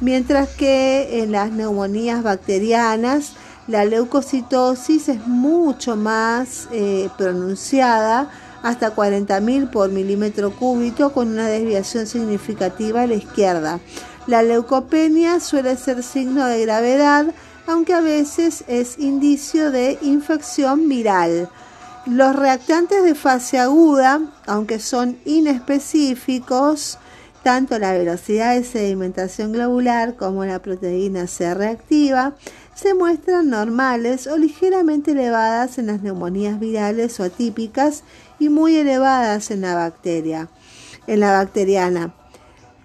mientras 0.00 0.48
que 0.48 1.22
en 1.22 1.32
las 1.32 1.52
neumonías 1.52 2.22
bacterianas 2.22 3.34
la 3.66 3.84
leucocitosis 3.84 5.08
es 5.08 5.26
mucho 5.26 5.96
más 5.96 6.68
eh, 6.72 7.08
pronunciada, 7.16 8.30
hasta 8.62 8.94
40.000 8.94 9.70
por 9.70 9.90
milímetro 9.90 10.50
cúbito, 10.50 11.12
con 11.12 11.28
una 11.28 11.46
desviación 11.46 12.06
significativa 12.06 13.02
a 13.02 13.06
la 13.06 13.14
izquierda. 13.14 13.78
La 14.26 14.42
leucopenia 14.42 15.38
suele 15.38 15.76
ser 15.76 16.02
signo 16.02 16.46
de 16.46 16.62
gravedad, 16.62 17.26
aunque 17.66 17.94
a 17.94 18.00
veces 18.00 18.64
es 18.68 18.98
indicio 18.98 19.70
de 19.70 19.98
infección 20.02 20.88
viral. 20.88 21.48
Los 22.06 22.36
reactantes 22.36 23.02
de 23.02 23.14
fase 23.14 23.58
aguda, 23.58 24.20
aunque 24.46 24.78
son 24.78 25.16
inespecíficos, 25.24 26.98
tanto 27.42 27.78
la 27.78 27.92
velocidad 27.92 28.54
de 28.54 28.64
sedimentación 28.64 29.52
globular 29.52 30.16
como 30.16 30.44
la 30.44 30.60
proteína 30.60 31.26
C 31.26 31.54
reactiva, 31.54 32.34
se 32.74 32.94
muestran 32.94 33.48
normales 33.50 34.26
o 34.26 34.36
ligeramente 34.36 35.12
elevadas 35.12 35.78
en 35.78 35.86
las 35.86 36.02
neumonías 36.02 36.58
virales 36.58 37.20
o 37.20 37.24
atípicas 37.24 38.02
y 38.38 38.48
muy 38.48 38.76
elevadas 38.76 39.50
en 39.50 39.60
la 39.60 39.94
en 41.06 41.20
la 41.20 41.32
bacteriana. 41.32 42.14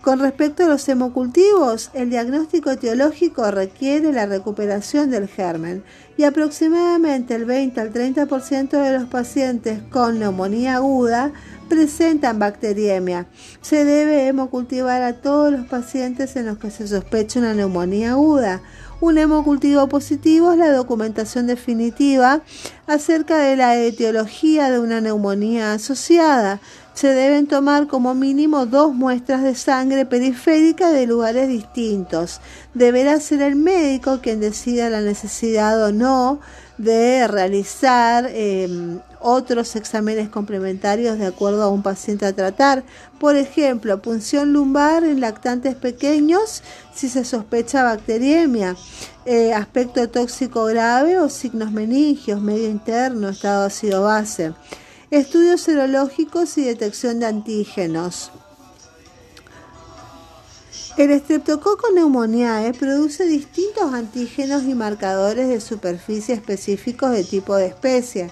Con 0.02 0.20
respecto 0.20 0.64
a 0.64 0.70
los 0.70 0.88
hemocultivos, 0.88 1.92
el 1.94 2.10
diagnóstico 2.10 2.72
etiológico 2.72 3.52
requiere 3.52 4.14
la 4.14 4.26
recuperación 4.26 5.12
del 5.12 5.28
germen 5.28 5.84
y 6.16 6.24
aproximadamente 6.24 7.36
el 7.36 7.44
20 7.44 7.82
al 7.82 7.92
30% 7.92 8.70
de 8.82 8.98
los 8.98 9.10
pacientes 9.10 9.82
con 9.92 10.20
neumonía 10.20 10.78
aguda 10.78 11.34
presentan 11.68 12.40
bacteriemia. 12.40 13.28
Se 13.62 13.84
debe 13.84 14.28
hemocultivar 14.28 15.04
a 15.04 15.14
todos 15.14 15.52
los 15.52 15.68
pacientes 15.68 16.38
en 16.38 16.46
los 16.46 16.58
que 16.58 16.72
se 16.72 16.88
sospecha 16.88 17.40
una 17.40 17.54
neumonía 17.54 18.12
aguda. 18.12 18.62
Un 19.02 19.18
hemocultivo 19.18 19.88
positivo 19.88 20.52
es 20.52 20.58
la 20.58 20.72
documentación 20.72 21.46
definitiva 21.48 22.42
acerca 22.88 23.38
de 23.38 23.56
la 23.56 23.78
etiología 23.78 24.70
de 24.70 24.80
una 24.80 25.00
neumonía 25.00 25.74
asociada. 25.74 26.60
Se 27.00 27.14
deben 27.14 27.48
tomar 27.48 27.88
como 27.88 28.14
mínimo 28.14 28.66
dos 28.66 28.94
muestras 28.94 29.42
de 29.42 29.56
sangre 29.56 30.06
periférica 30.06 30.92
de 30.92 31.08
lugares 31.08 31.48
distintos. 31.48 32.42
Deberá 32.74 33.22
ser 33.22 33.42
el 33.42 33.56
médico 33.56 34.20
quien 34.22 34.42
decida 34.42 34.90
la 34.90 35.00
necesidad 35.00 35.82
o 35.82 35.94
no 35.94 36.42
de 36.78 37.26
realizar 37.30 38.30
em, 38.34 39.00
otros 39.22 39.78
exámenes 39.78 40.28
complementarios 40.28 41.18
de 41.18 41.28
acuerdo 41.28 41.64
a 41.64 41.70
un 41.70 41.84
paciente 41.84 42.26
a 42.26 42.36
tratar. 42.36 42.84
Por 43.18 43.38
ejemplo, 43.38 44.02
punción 44.02 44.52
lumbar 44.52 45.06
en 45.06 45.22
lactantes 45.22 45.76
pequeños 45.76 46.64
si 46.94 47.08
se 47.08 47.24
sospecha 47.24 47.82
bacteriemia, 47.82 48.76
eh, 49.24 49.54
aspecto 49.54 50.10
tóxico 50.10 50.66
grave 50.66 51.18
o 51.18 51.30
signos 51.30 51.72
meningios, 51.72 52.42
medio 52.42 52.68
interno, 52.68 53.30
estado 53.30 53.68
ácido 53.68 54.04
base. 54.04 54.52
Estudios 55.12 55.62
serológicos 55.62 56.56
y 56.60 56.66
detección 56.66 57.20
de 57.20 57.26
antígenos. 57.26 58.32
El 60.98 61.20
Streptococcus 61.20 61.90
pneumoniae 61.94 62.74
produce 62.74 63.26
distintos 63.26 63.92
antígenos 63.92 64.66
y 64.66 64.76
marcadores 64.76 65.48
de 65.48 65.62
superficie 65.62 66.36
específicos 66.36 67.10
de 67.10 67.24
tipo 67.24 67.56
de 67.56 67.66
especie. 67.66 68.30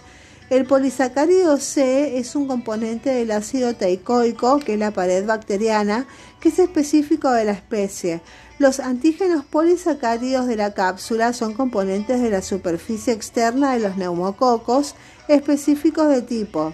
El 0.51 0.67
polisacárido 0.67 1.57
C 1.57 2.19
es 2.19 2.36
un 2.36 2.48
componente 2.48 3.10
del 3.10 3.31
ácido 3.31 3.74
teicoico, 3.74 4.60
que 4.60 4.75
es 4.75 4.79
la 4.79 4.91
pared 4.91 5.25
bacteriana, 5.25 6.05
que 6.39 6.50
es 6.50 6.60
específico 6.60 7.31
de 7.31 7.46
la 7.46 7.53
especie. 7.53 8.22
Los 8.60 8.79
antígenos 8.79 9.43
polisacáridos 9.46 10.46
de 10.46 10.55
la 10.55 10.75
cápsula 10.75 11.34
son 11.34 11.53
componentes 11.53 12.22
de 12.22 12.29
la 12.29 12.43
superficie 12.43 13.13
externa 13.13 13.74
de 13.74 13.79
los 13.79 13.98
neumococos 13.98 14.93
específicos 15.27 16.10
de 16.10 16.22
tipo. 16.22 16.74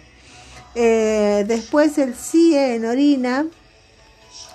Eh, 0.75 1.45
después 1.47 1.97
el 1.97 2.15
CIE 2.15 2.75
en 2.75 2.85
orina 2.85 3.45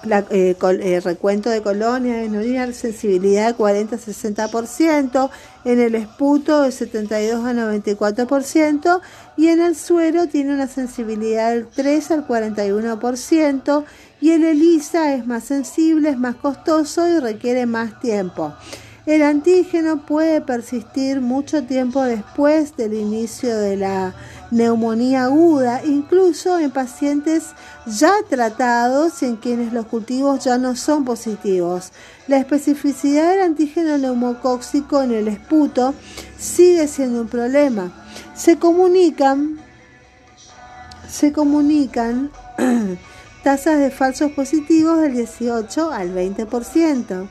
la, 0.05 0.25
eh, 0.31 0.57
eh, 0.61 1.00
recuento 1.00 1.50
de 1.50 1.62
colonia 1.62 2.23
en 2.23 2.37
orina, 2.37 2.73
sensibilidad 2.73 3.49
de 3.49 3.55
40-60%, 3.55 5.31
en 5.64 5.81
el 5.81 5.95
esputo 5.95 6.62
de 6.62 6.73
72 6.73 7.45
a 7.45 7.52
94% 7.52 9.00
y 9.37 9.49
en 9.49 9.61
el 9.61 9.76
suero 9.76 10.28
tiene 10.28 10.55
una 10.55 10.69
sensibilidad 10.69 11.50
del 11.50 11.67
3 11.67 12.11
al 12.12 12.26
41% 12.26 13.85
y 14.21 14.31
el 14.31 14.45
ELISA 14.45 15.14
es 15.14 15.26
más 15.26 15.45
sensible, 15.45 16.11
es 16.11 16.19
más 16.19 16.37
costoso 16.37 17.09
y 17.09 17.19
requiere 17.19 17.67
más 17.67 18.00
tiempo. 18.00 18.55
El 19.09 19.23
antígeno 19.23 20.05
puede 20.05 20.43
persistir 20.43 21.23
mucho 21.23 21.65
tiempo 21.65 22.03
después 22.03 22.77
del 22.77 22.93
inicio 22.93 23.57
de 23.57 23.75
la 23.75 24.15
neumonía 24.50 25.25
aguda, 25.25 25.81
incluso 25.83 26.59
en 26.59 26.71
pacientes 26.71 27.55
ya 27.87 28.12
tratados 28.29 29.23
y 29.23 29.25
en 29.25 29.37
quienes 29.37 29.73
los 29.73 29.87
cultivos 29.87 30.44
ya 30.44 30.59
no 30.59 30.77
son 30.77 31.07
positivos. 31.07 31.90
La 32.27 32.37
especificidad 32.37 33.31
del 33.31 33.40
antígeno 33.40 33.97
neumocóxico 33.97 35.01
en 35.01 35.12
el 35.12 35.29
esputo 35.29 35.94
sigue 36.38 36.87
siendo 36.87 37.23
un 37.23 37.29
problema. 37.29 37.90
Se 38.35 38.59
comunican, 38.59 39.59
se 41.09 41.33
comunican 41.33 42.31
tasas 43.42 43.79
de 43.79 43.90
falsos 43.90 44.33
positivos 44.33 45.01
del 45.01 45.14
18 45.14 45.92
al 45.92 46.14
20%. 46.14 47.29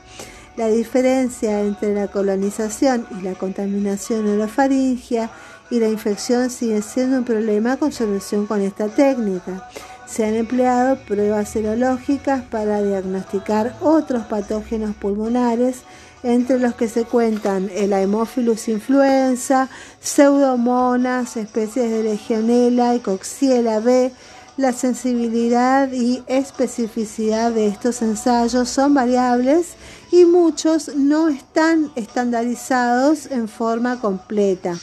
La 0.58 0.66
diferencia 0.66 1.60
entre 1.60 1.94
la 1.94 2.08
colonización 2.08 3.06
y 3.16 3.22
la 3.22 3.34
contaminación 3.34 4.26
orofaringia 4.26 5.30
y 5.70 5.78
la 5.78 5.86
infección 5.86 6.50
sigue 6.50 6.82
siendo 6.82 7.18
un 7.18 7.24
problema 7.24 7.76
con 7.76 7.92
solución 7.92 8.44
con 8.48 8.60
esta 8.62 8.88
técnica. 8.88 9.68
Se 10.04 10.26
han 10.26 10.34
empleado 10.34 10.98
pruebas 11.06 11.50
serológicas 11.50 12.42
para 12.42 12.82
diagnosticar 12.82 13.76
otros 13.80 14.24
patógenos 14.26 14.96
pulmonares, 14.96 15.82
entre 16.24 16.58
los 16.58 16.74
que 16.74 16.88
se 16.88 17.04
cuentan 17.04 17.70
el 17.72 17.92
Haemophilus 17.92 18.66
influenza, 18.66 19.68
pseudomonas, 20.00 21.36
especies 21.36 21.88
de 21.88 22.02
Legionella 22.02 22.96
y 22.96 22.98
Coxiella 22.98 23.78
B. 23.78 24.10
La 24.56 24.72
sensibilidad 24.72 25.92
y 25.92 26.24
especificidad 26.26 27.52
de 27.52 27.68
estos 27.68 28.02
ensayos 28.02 28.68
son 28.68 28.92
variables 28.92 29.76
y 30.10 30.24
muchos 30.24 30.94
no 30.94 31.28
están 31.28 31.90
estandarizados 31.96 33.26
en 33.26 33.48
forma 33.48 34.00
completa. 34.00 34.78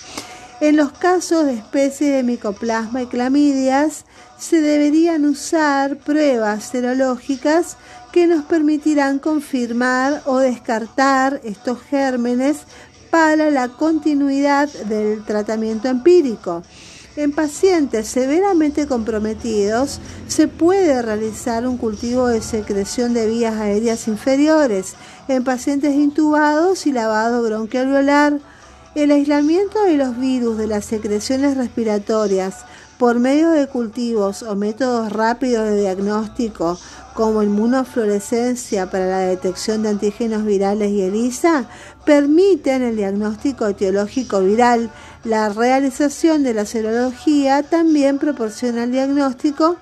En 0.62 0.78
los 0.78 0.92
casos 0.94 1.46
de 1.46 1.54
especies 1.54 2.14
de 2.14 2.24
micoplasma 2.24 3.02
y 3.02 3.08
clamidias, 3.08 4.06
se 4.38 4.62
deberían 4.62 5.26
usar 5.26 5.98
pruebas 5.98 6.64
serológicas 6.64 7.78
que 8.12 8.28
nos 8.28 8.46
permitirán 8.46 9.20
confirmar 9.20 10.22
o 10.26 10.38
descartar 10.38 11.42
estos 11.44 11.82
gérmenes 11.82 12.60
para 13.10 13.50
la 13.50 13.70
continuidad 13.70 14.70
del 14.70 15.24
tratamiento 15.26 15.90
empírico. 15.90 16.64
En 17.18 17.32
pacientes 17.32 18.10
severamente 18.10 18.88
comprometidos 18.88 20.02
se 20.28 20.50
puede 20.50 21.02
realizar 21.02 21.66
un 21.66 21.78
cultivo 21.78 22.28
de 22.28 22.42
secreción 22.42 23.14
de 23.14 23.26
vías 23.26 23.56
aéreas 23.56 24.10
inferiores 24.10 24.96
en 25.30 25.46
pacientes 25.46 25.96
intubados 25.96 26.86
y 26.86 26.92
lavado 26.92 27.42
bronquialveolar 27.42 28.40
el 28.96 29.12
aislamiento 29.12 29.82
de 29.84 29.96
los 29.96 30.20
virus 30.20 30.58
de 30.58 30.68
las 30.68 30.84
secreciones 30.84 31.56
respiratorias 31.56 32.66
por 32.98 33.20
medio 33.20 33.52
de 33.52 33.68
cultivos 33.68 34.44
o 34.44 34.56
métodos 34.56 35.12
rápidos 35.12 35.70
de 35.70 35.82
diagnóstico 35.82 36.78
como 37.14 37.44
inmunofluorescencia 37.44 38.90
para 38.90 39.08
la 39.08 39.20
detección 39.20 39.84
de 39.84 39.90
antígenos 39.90 40.44
virales 40.46 40.92
y 40.92 41.02
ELISA 41.02 41.70
permiten 42.06 42.84
el 42.84 42.98
diagnóstico 42.98 43.68
etiológico 43.68 44.42
viral. 44.42 44.92
La 45.26 45.50
realización 45.50 46.44
de 46.44 46.54
la 46.54 46.68
serología 46.68 47.64
también 47.64 48.20
proporciona 48.20 48.84
el 48.84 48.92
diagnóstico, 48.92 49.78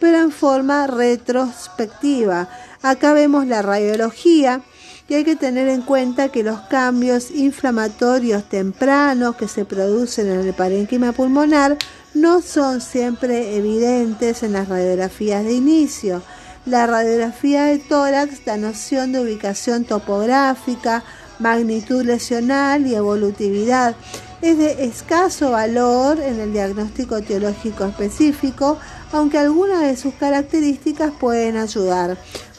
pero 0.00 0.18
en 0.18 0.32
forma 0.32 0.88
retrospectiva. 0.88 2.48
Acá 2.82 3.12
vemos 3.12 3.46
la 3.46 3.62
radiología 3.62 4.60
y 5.08 5.14
hay 5.14 5.22
que 5.22 5.36
tener 5.36 5.68
en 5.68 5.82
cuenta 5.82 6.30
que 6.30 6.42
los 6.42 6.58
cambios 6.62 7.30
inflamatorios 7.30 8.48
tempranos 8.48 9.36
que 9.36 9.46
se 9.46 9.64
producen 9.64 10.32
en 10.32 10.40
el 10.40 10.52
parénquima 10.52 11.12
pulmonar 11.12 11.78
no 12.14 12.42
son 12.42 12.80
siempre 12.80 13.56
evidentes 13.56 14.42
en 14.42 14.54
las 14.54 14.68
radiografías 14.68 15.44
de 15.44 15.52
inicio. 15.52 16.22
La 16.66 16.88
radiografía 16.88 17.66
de 17.66 17.78
tórax 17.78 18.44
da 18.44 18.56
noción 18.56 19.12
de 19.12 19.20
ubicación 19.20 19.84
topográfica, 19.84 21.04
magnitud 21.38 22.04
lesional 22.04 22.84
y 22.84 22.96
evolutividad. 22.96 23.94
Es 24.40 24.58
de 24.58 24.84
escaso 24.84 25.50
valor 25.50 26.20
en 26.20 26.40
el 26.40 26.52
diagnóstico 26.52 27.16
etiológico 27.16 27.84
específico, 27.84 28.78
aunque 29.12 29.38
algunas 29.38 29.82
de 29.82 29.96
sus 29.96 30.14
características 30.14 31.12
pueden 31.18 31.56
ayudar. 31.56 32.16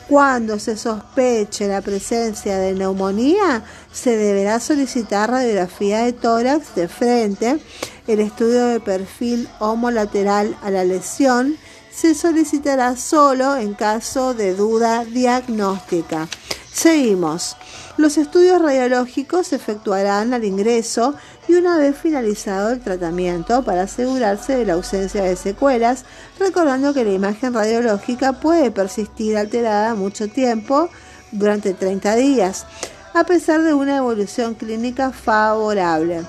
Cuando 0.10 0.58
se 0.58 0.76
sospeche 0.76 1.68
la 1.68 1.82
presencia 1.82 2.58
de 2.58 2.74
neumonía, 2.74 3.64
se 3.92 4.18
deberá 4.18 4.60
solicitar 4.60 5.30
radiografía 5.30 6.00
de 6.00 6.14
tórax 6.14 6.74
de 6.76 6.88
frente, 6.88 7.60
el 8.08 8.20
estudio 8.20 8.66
de 8.66 8.80
perfil 8.80 9.48
homolateral 9.60 10.58
a 10.64 10.72
la 10.72 10.84
lesión 10.84 11.58
se 11.92 12.16
solicitará 12.16 12.96
solo 12.96 13.56
en 13.56 13.76
caso 13.76 14.34
de 14.34 14.56
duda 14.56 15.06
diagnóstica. 15.06 16.28
Seguimos. 16.72 17.56
Los 17.98 18.18
estudios 18.18 18.62
radiológicos 18.62 19.48
se 19.48 19.58
efectuarán 19.58 20.34
al 20.34 20.46
ingreso 20.46 21.14
y 21.50 21.56
una 21.56 21.80
vez 21.80 21.98
finalizado 21.98 22.70
el 22.70 22.80
tratamiento 22.80 23.64
para 23.64 23.82
asegurarse 23.82 24.56
de 24.56 24.66
la 24.66 24.74
ausencia 24.74 25.24
de 25.24 25.36
secuelas, 25.36 26.06
recordando 26.40 26.94
que 26.94 27.04
la 27.04 27.12
imagen 27.12 27.56
radiológica 27.56 28.34
puede 28.34 28.70
persistir 28.70 29.36
alterada 29.36 29.96
mucho 29.96 30.28
tiempo, 30.28 30.90
durante 31.32 31.74
30 31.74 32.16
días, 32.16 32.66
a 33.14 33.24
pesar 33.24 33.64
de 33.64 33.74
una 33.74 33.98
evolución 33.98 34.54
clínica 34.54 35.12
favorable. 35.12 36.22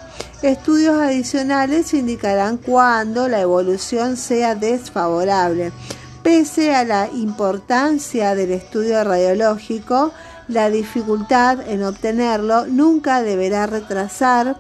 Estudios 0.43 0.99
adicionales 0.99 1.93
indicarán 1.93 2.57
cuando 2.57 3.29
la 3.29 3.41
evolución 3.41 4.17
sea 4.17 4.55
desfavorable. 4.55 5.73
Pese 6.23 6.75
a 6.75 6.85
la 6.85 7.09
importancia 7.13 8.35
del 8.35 8.53
estudio 8.53 9.05
radiológico, 9.05 10.13
la 10.49 10.69
dificultad 10.69 11.69
en 11.69 11.85
obtenerlo 11.85 12.67
nunca 12.67 13.23
deberá 13.23 13.67
retrasar 13.67 14.57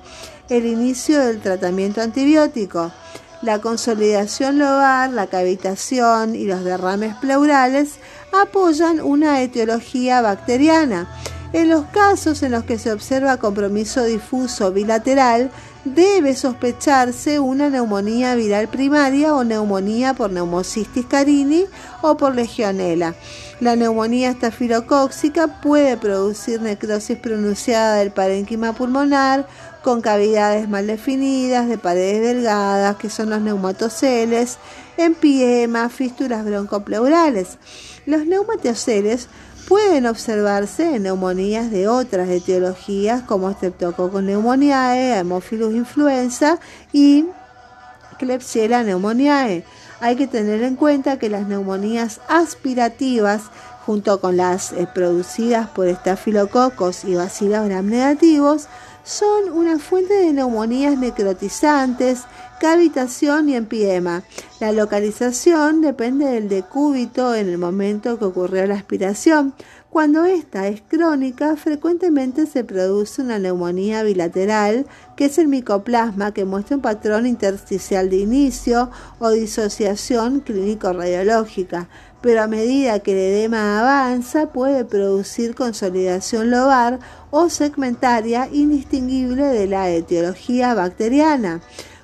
el 0.50 0.66
inicio 0.66 1.20
del 1.24 1.40
tratamiento 1.40 2.02
antibiótico. 2.02 2.92
La 3.40 3.60
consolidación 3.60 4.58
lobar, 4.58 5.10
la 5.10 5.28
cavitación 5.28 6.34
y 6.34 6.44
los 6.44 6.62
derrames 6.62 7.14
pleurales 7.16 7.94
apoyan 8.32 9.00
una 9.00 9.40
etiología 9.40 10.20
bacteriana. 10.20 11.08
En 11.52 11.68
los 11.68 11.86
casos 11.86 12.42
en 12.42 12.52
los 12.52 12.64
que 12.64 12.78
se 12.78 12.92
observa 12.92 13.38
compromiso 13.38 14.04
difuso 14.04 14.72
bilateral, 14.72 15.50
debe 15.84 16.36
sospecharse 16.36 17.40
una 17.40 17.70
neumonía 17.70 18.34
viral 18.34 18.68
primaria 18.68 19.34
o 19.34 19.42
neumonía 19.42 20.14
por 20.14 20.30
neumocistis 20.30 21.06
carini 21.06 21.64
o 22.02 22.16
por 22.16 22.34
legionela. 22.34 23.14
La 23.60 23.76
neumonía 23.76 24.30
estafilocóxica 24.30 25.60
puede 25.60 25.96
producir 25.96 26.60
necrosis 26.60 27.18
pronunciada 27.18 27.96
del 27.96 28.10
parénquima 28.10 28.74
pulmonar 28.74 29.46
con 29.82 30.02
cavidades 30.02 30.68
mal 30.68 30.86
definidas 30.86 31.68
de 31.68 31.78
paredes 31.78 32.22
delgadas, 32.22 32.96
que 32.96 33.10
son 33.10 33.30
los 33.30 33.40
neumatoceles, 33.40 34.58
empiema, 34.96 35.88
fístulas 35.88 36.44
broncopleurales. 36.44 37.58
Los 38.06 38.26
neumatoceles 38.26 39.28
pueden 39.68 40.06
observarse 40.06 40.96
en 40.96 41.04
neumonías 41.04 41.70
de 41.70 41.88
otras 41.88 42.28
etiologías 42.28 43.22
como 43.22 43.52
Streptococcus 43.52 44.20
pneumoniae, 44.20 45.14
Haemophilus 45.14 45.74
influenza 45.74 46.58
y 46.92 47.26
Klebsiella 48.18 48.82
pneumoniae. 48.82 49.64
Hay 50.00 50.16
que 50.16 50.26
tener 50.26 50.62
en 50.62 50.76
cuenta 50.76 51.18
que 51.18 51.28
las 51.28 51.46
neumonías 51.46 52.20
aspirativas, 52.28 53.42
junto 53.86 54.20
con 54.20 54.36
las 54.36 54.72
eh, 54.72 54.88
producidas 54.92 55.68
por 55.68 55.88
estafilococos 55.88 57.04
y 57.04 57.14
bacilos 57.14 57.66
gram 57.66 57.86
negativos, 57.86 58.66
son 59.10 59.50
una 59.52 59.80
fuente 59.80 60.14
de 60.14 60.32
neumonías 60.32 60.96
necrotizantes, 60.96 62.22
cavitación 62.60 63.48
y 63.48 63.56
empiema. 63.56 64.22
La 64.60 64.70
localización 64.70 65.80
depende 65.80 66.26
del 66.26 66.48
decúbito 66.48 67.34
en 67.34 67.48
el 67.48 67.58
momento 67.58 68.20
que 68.20 68.26
ocurrió 68.26 68.64
la 68.68 68.76
aspiración. 68.76 69.52
Cuando 69.90 70.24
esta 70.24 70.68
es 70.68 70.82
crónica, 70.82 71.56
frecuentemente 71.56 72.46
se 72.46 72.62
produce 72.62 73.22
una 73.22 73.40
neumonía 73.40 74.04
bilateral, 74.04 74.86
que 75.16 75.24
es 75.24 75.38
el 75.38 75.48
micoplasma 75.48 76.32
que 76.32 76.44
muestra 76.44 76.76
un 76.76 76.82
patrón 76.82 77.26
intersticial 77.26 78.08
de 78.10 78.18
inicio 78.18 78.90
o 79.18 79.30
disociación 79.30 80.38
clínico-radiológica, 80.38 81.88
pero 82.20 82.42
a 82.42 82.46
medida 82.46 83.00
que 83.00 83.12
el 83.12 83.18
edema 83.18 83.80
avanza 83.80 84.46
puede 84.46 84.84
producir 84.84 85.54
consolidación 85.54 86.50
lobar 86.50 86.98
o 87.30 87.48
segmentaria 87.48 88.48
indistinguible 88.52 89.44
de 89.44 89.66
la 89.66 89.90
etiología 89.90 90.74
bacteriana. 90.74 91.60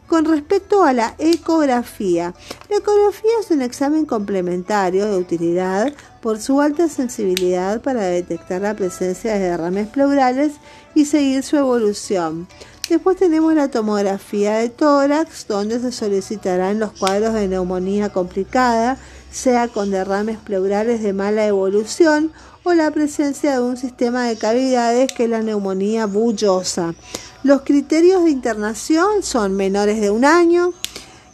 Con 0.07 0.25
respecto 0.25 0.85
a 0.85 0.93
la 0.93 1.17
ecografía, 1.19 2.33
la 2.71 2.77
ecografía 2.77 3.33
es 3.41 3.51
un 3.51 3.61
examen 3.61 4.07
complementario 4.07 5.07
de 5.07 5.19
utilidad 5.19 5.93
por 6.23 6.41
su 6.41 6.61
alta 6.61 6.89
sensibilidad 6.89 7.81
para 7.81 8.05
detectar 8.05 8.61
la 8.61 8.75
presencia 8.75 9.35
de 9.35 9.41
derrames 9.41 9.89
pleurales 9.89 10.53
y 10.95 11.07
seguir 11.07 11.43
su 11.43 11.57
evolución. 11.57 12.47
Después 12.89 13.17
tenemos 13.17 13.53
la 13.55 13.69
tomografía 13.69 14.59
de 14.59 14.69
tórax, 14.69 15.49
donde 15.49 15.81
se 15.81 15.91
solicitarán 15.91 16.79
los 16.79 16.93
cuadros 16.93 17.35
de 17.35 17.49
neumonía 17.49 18.11
complicada, 18.11 18.97
sea 19.31 19.69
con 19.69 19.91
derrames 19.91 20.39
pleurales 20.39 21.03
de 21.03 21.13
mala 21.13 21.47
evolución 21.47 22.33
o 22.65 22.75
la 22.75 22.91
presencia 22.91 23.53
de 23.53 23.61
un 23.61 23.77
sistema 23.77 24.25
de 24.25 24.37
cavidades 24.37 25.13
que 25.13 25.25
es 25.25 25.31
la 25.31 25.43
neumonía 25.43 26.07
bullosa. 26.07 26.95
Los 27.43 27.63
criterios 27.63 28.25
de 28.25 28.31
internación 28.31 29.23
son 29.23 29.55
menores 29.55 30.01
de 30.01 30.11
un 30.11 30.25
año, 30.25 30.73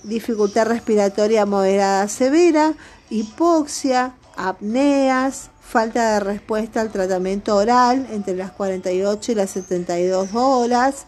dificultad 0.02 0.66
respiratoria 0.66 1.46
moderada 1.46 2.06
severa, 2.08 2.74
hipoxia, 3.08 4.14
apneas, 4.36 5.50
falta 5.62 6.14
de 6.14 6.20
respuesta 6.20 6.82
al 6.82 6.92
tratamiento 6.92 7.56
oral 7.56 8.06
entre 8.10 8.36
las 8.36 8.50
48 8.52 9.32
y 9.32 9.34
las 9.34 9.50
72 9.50 10.34
horas, 10.34 11.06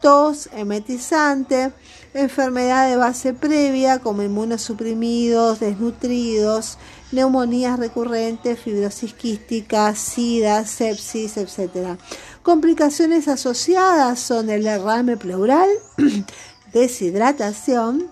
tos 0.00 0.50
emetizante, 0.52 1.72
enfermedad 2.14 2.90
de 2.90 2.96
base 2.96 3.32
previa 3.32 3.98
como 3.98 4.22
inmunosuprimidos, 4.22 5.60
desnutridos, 5.60 6.78
neumonías 7.10 7.78
recurrentes, 7.78 8.58
fibrosis 8.58 9.14
quística, 9.14 9.94
sida, 9.94 10.66
sepsis, 10.66 11.36
etc. 11.36 11.98
Complicaciones 12.42 13.28
asociadas 13.28 14.20
son 14.20 14.50
el 14.50 14.64
derrame 14.64 15.16
pleural, 15.16 15.68
deshidratación 16.72 18.10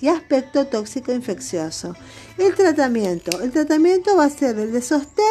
y 0.00 0.08
aspecto 0.08 0.66
tóxico 0.66 1.12
infeccioso. 1.12 1.94
El 2.38 2.54
tratamiento. 2.54 3.40
El 3.42 3.50
tratamiento 3.50 4.16
va 4.16 4.24
a 4.24 4.30
ser 4.30 4.58
el 4.58 4.72
de 4.72 4.80
sostén, 4.80 5.24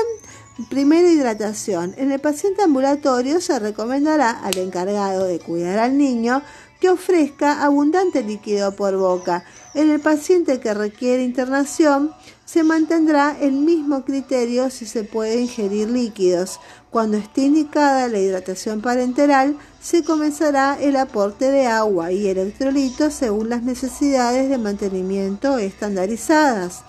primera 0.70 1.10
hidratación. 1.10 1.96
En 1.98 2.12
el 2.12 2.20
paciente 2.20 2.62
ambulatorio 2.62 3.42
se 3.42 3.58
recomendará 3.58 4.32
al 4.32 4.58
encargado 4.58 5.26
de 5.26 5.40
cuidar 5.40 5.80
al 5.80 5.98
niño 5.98 6.44
que 6.80 6.90
ofrezca 6.90 7.64
abundante 7.64 8.24
líquido 8.24 8.76
por 8.76 8.96
boca. 8.98 9.44
En 9.74 9.90
el 9.90 10.00
paciente 10.00 10.60
que 10.60 10.74
requiere 10.74 11.24
internación 11.24 12.14
se 12.46 12.64
mantendrá 12.64 13.38
el 13.40 13.52
mismo 13.52 14.04
criterio 14.04 14.70
si 14.70 14.86
se 14.86 15.04
puede 15.04 15.40
ingerir 15.40 15.90
líquidos. 15.90 16.60
Cuando 16.90 17.18
esté 17.18 17.42
indicada 17.42 18.08
la 18.08 18.20
hidratación 18.20 18.82
parenteral, 18.82 19.58
se 19.80 20.04
comenzará 20.04 20.78
el 20.82 20.96
aporte 20.96 21.52
de 21.52 21.68
agua 21.68 22.12
y 22.12 22.28
electrolitos 22.28 23.14
según 23.14 23.50
las 23.50 23.62
necesidades 23.62 24.50
de 24.50 24.58
mantenimiento 24.58 25.60
estandarizadas. 25.60 26.84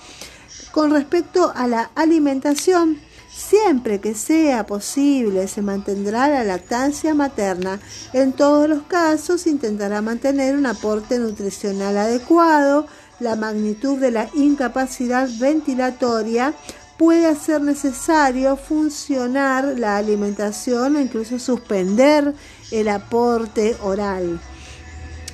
Con 0.72 0.92
respecto 0.92 1.52
a 1.54 1.66
la 1.66 1.90
alimentación, 1.94 3.00
siempre 3.40 4.00
que 4.00 4.14
sea 4.14 4.66
posible 4.66 5.48
se 5.48 5.62
mantendrá 5.62 6.28
la 6.28 6.44
lactancia 6.44 7.14
materna. 7.14 7.80
En 8.12 8.32
todos 8.32 8.68
los 8.68 8.82
casos 8.82 9.46
intentará 9.46 10.02
mantener 10.02 10.56
un 10.56 10.66
aporte 10.66 11.18
nutricional 11.18 11.96
adecuado. 11.96 12.86
La 13.18 13.36
magnitud 13.36 13.98
de 13.98 14.10
la 14.10 14.28
incapacidad 14.34 15.28
ventilatoria 15.38 16.54
puede 16.98 17.26
hacer 17.26 17.62
necesario 17.62 18.56
funcionar 18.56 19.64
la 19.78 19.96
alimentación 19.96 20.96
o 20.96 21.00
incluso 21.00 21.38
suspender 21.38 22.34
el 22.70 22.88
aporte 22.88 23.76
oral. 23.82 24.38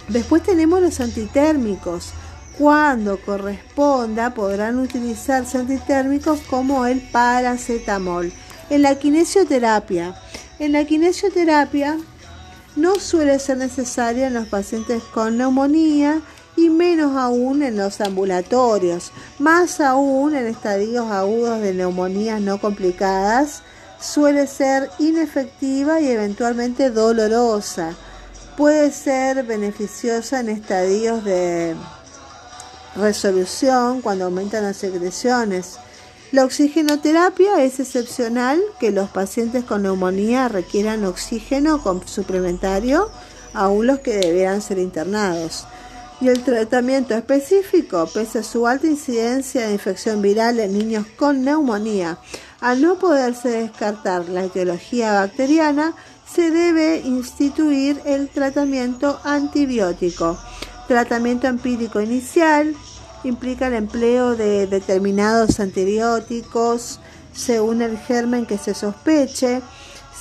Después 0.08 0.44
tenemos 0.44 0.80
los 0.80 1.00
antitérmicos. 1.00 2.12
Cuando 2.58 3.20
corresponda 3.20 4.32
podrán 4.32 4.78
utilizarse 4.78 5.58
antitérmicos 5.58 6.40
como 6.48 6.86
el 6.86 7.00
paracetamol. 7.00 8.32
En 8.70 8.82
la 8.82 8.94
kinesioterapia. 8.94 10.14
En 10.58 10.72
la 10.72 10.84
kinesioterapia 10.84 11.98
no 12.74 12.94
suele 12.96 13.38
ser 13.38 13.58
necesaria 13.58 14.26
en 14.26 14.34
los 14.34 14.48
pacientes 14.48 15.02
con 15.02 15.36
neumonía 15.36 16.20
y 16.56 16.70
menos 16.70 17.14
aún 17.16 17.62
en 17.62 17.76
los 17.76 18.00
ambulatorios, 18.00 19.12
más 19.38 19.80
aún 19.80 20.34
en 20.34 20.46
estadios 20.46 21.10
agudos 21.10 21.60
de 21.60 21.74
neumonías 21.74 22.40
no 22.40 22.58
complicadas, 22.58 23.62
suele 24.00 24.46
ser 24.46 24.90
inefectiva 24.98 26.00
y 26.00 26.08
eventualmente 26.08 26.90
dolorosa. 26.90 27.94
Puede 28.56 28.90
ser 28.90 29.42
beneficiosa 29.44 30.40
en 30.40 30.48
estadios 30.48 31.22
de 31.24 31.76
resolución 32.96 34.00
cuando 34.02 34.24
aumentan 34.24 34.64
las 34.64 34.76
secreciones. 34.76 35.78
La 36.32 36.44
oxigenoterapia 36.44 37.62
es 37.62 37.78
excepcional 37.78 38.60
que 38.80 38.90
los 38.90 39.08
pacientes 39.10 39.64
con 39.64 39.82
neumonía 39.82 40.48
requieran 40.48 41.04
oxígeno 41.04 41.80
suplementario, 42.06 43.10
aún 43.54 43.86
los 43.86 44.00
que 44.00 44.16
debieran 44.16 44.60
ser 44.60 44.78
internados. 44.78 45.66
Y 46.20 46.28
el 46.28 46.42
tratamiento 46.42 47.14
específico, 47.14 48.08
pese 48.12 48.40
a 48.40 48.42
su 48.42 48.66
alta 48.66 48.86
incidencia 48.86 49.66
de 49.66 49.74
infección 49.74 50.22
viral 50.22 50.58
en 50.58 50.76
niños 50.76 51.06
con 51.16 51.44
neumonía, 51.44 52.18
al 52.60 52.80
no 52.80 52.98
poderse 52.98 53.50
descartar 53.50 54.28
la 54.28 54.44
etiología 54.44 55.12
bacteriana, 55.12 55.94
se 56.26 56.50
debe 56.50 57.02
instituir 57.04 58.00
el 58.04 58.28
tratamiento 58.28 59.20
antibiótico. 59.24 60.38
Tratamiento 60.88 61.48
empírico 61.48 62.00
inicial 62.00 62.74
implica 63.24 63.66
el 63.66 63.74
empleo 63.74 64.36
de 64.36 64.68
determinados 64.68 65.58
antibióticos 65.58 67.00
según 67.32 67.82
el 67.82 67.98
germen 67.98 68.46
que 68.46 68.56
se 68.56 68.72
sospeche. 68.72 69.62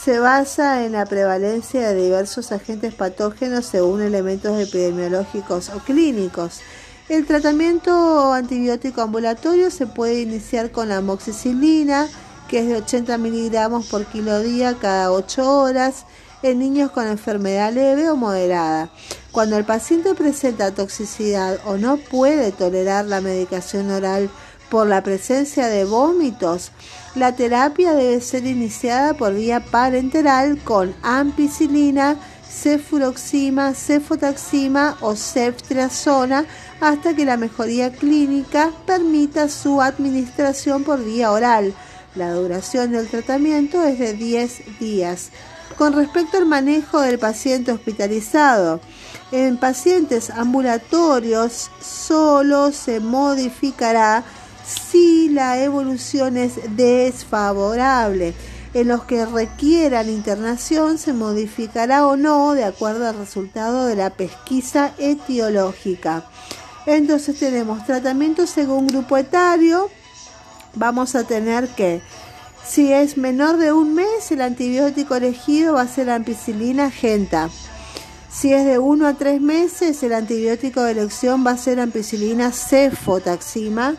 Se 0.04 0.17
basa 0.17 0.84
en 0.84 0.93
la 0.93 1.06
prevalencia 1.06 1.89
de 1.89 2.04
diversos 2.04 2.51
agentes 2.51 2.95
patógenos 2.95 3.65
según 3.65 4.01
elementos 4.01 4.60
epidemiológicos 4.60 5.69
o 5.69 5.80
clínicos. 5.80 6.62
El 7.10 7.28
tratamiento 7.28 8.34
antibiótico 8.34 9.01
ambulatorio 9.01 9.69
se 9.69 9.86
puede 9.86 10.21
iniciar 10.21 10.71
con 10.71 10.89
la 10.89 10.97
amoxicilina, 10.97 12.08
que 12.47 12.60
es 12.60 12.67
de 12.67 12.78
80 12.78 13.19
miligramos 13.19 13.86
por 13.86 14.06
kilo 14.06 14.39
día 14.41 14.75
cada 14.80 15.12
8 15.12 15.60
horas 15.60 16.06
en 16.41 16.60
niños 16.60 16.91
con 16.91 17.08
enfermedad 17.08 17.71
leve 17.71 18.10
o 18.10 18.15
moderada. 18.15 18.89
Cuando 19.36 19.58
el 19.58 19.65
paciente 19.65 20.15
presenta 20.15 20.74
toxicidad 20.74 21.60
o 21.65 21.76
no 21.76 21.98
puede 21.98 22.54
tolerar 22.54 23.04
la 23.04 23.19
medicación 23.19 23.91
oral 23.91 24.30
por 24.69 24.88
la 24.88 25.04
presencia 25.04 25.67
de 25.67 25.84
vómitos, 25.84 26.71
la 27.15 27.36
terapia 27.36 27.93
debe 27.93 28.21
ser 28.21 28.45
iniciada 28.45 29.13
por 29.13 29.34
vía 29.34 29.60
parenteral 29.60 30.58
con 30.60 30.95
ampicilina, 31.04 32.15
cefuroxima, 32.50 33.74
cefotaxima 33.74 34.95
o 35.02 35.17
ceftriaxona 35.17 36.45
hasta 36.80 37.13
que 37.13 37.26
la 37.26 37.36
mejoría 37.36 37.91
clínica 37.91 38.71
permita 38.86 39.50
su 39.50 39.82
administración 39.82 40.86
por 40.86 41.04
vía 41.04 41.34
oral 41.34 41.74
la 42.15 42.32
duración 42.32 42.93
del 42.93 43.10
tratamiento 43.10 43.84
es 43.84 44.00
de 44.00 44.13
10 44.13 44.80
días. 44.80 45.32
Con 45.78 45.91
respecto 45.91 46.38
al 46.38 46.45
manejo 46.45 47.02
del 47.02 47.19
paciente 47.19 47.74
hospitalizado, 47.74 48.80
en 49.31 49.57
pacientes 49.57 50.29
ambulatorios 50.29 51.71
solo 51.81 52.71
se 52.71 52.99
modificará 52.99 54.23
si 54.65 55.29
la 55.29 55.61
evolución 55.61 56.38
es 56.38 56.53
desfavorable. 56.75 58.33
En 58.73 58.89
los 58.89 59.05
que 59.05 59.25
requieran 59.25 60.09
internación 60.09 60.97
se 60.97 61.13
modificará 61.13 62.05
o 62.05 62.17
no 62.17 62.53
de 62.53 62.65
acuerdo 62.65 63.07
al 63.07 63.17
resultado 63.17 63.85
de 63.85 63.95
la 63.95 64.09
pesquisa 64.09 64.91
etiológica. 64.97 66.25
Entonces 66.85 67.39
tenemos 67.39 67.85
tratamiento 67.85 68.45
según 68.45 68.88
grupo 68.88 69.17
etario, 69.17 69.89
vamos 70.75 71.15
a 71.15 71.23
tener 71.23 71.69
que, 71.69 72.01
si 72.67 72.91
es 72.91 73.17
menor 73.17 73.57
de 73.57 73.71
un 73.71 73.95
mes, 73.95 74.31
el 74.31 74.41
antibiótico 74.41 75.15
elegido 75.15 75.75
va 75.75 75.81
a 75.81 75.88
ser 75.88 76.09
ampicilina 76.09 76.91
genta. 76.91 77.49
Si 78.38 78.52
es 78.52 78.65
de 78.65 78.80
1 78.80 79.08
a 79.08 79.13
3 79.13 79.39
meses, 79.39 80.04
el 80.04 80.12
antibiótico 80.12 80.84
de 80.84 80.91
elección 80.91 81.45
va 81.48 81.52
a 81.52 81.58
ser 81.58 81.80
ampicilina 81.80 82.52
cefotaxima. 82.52 83.95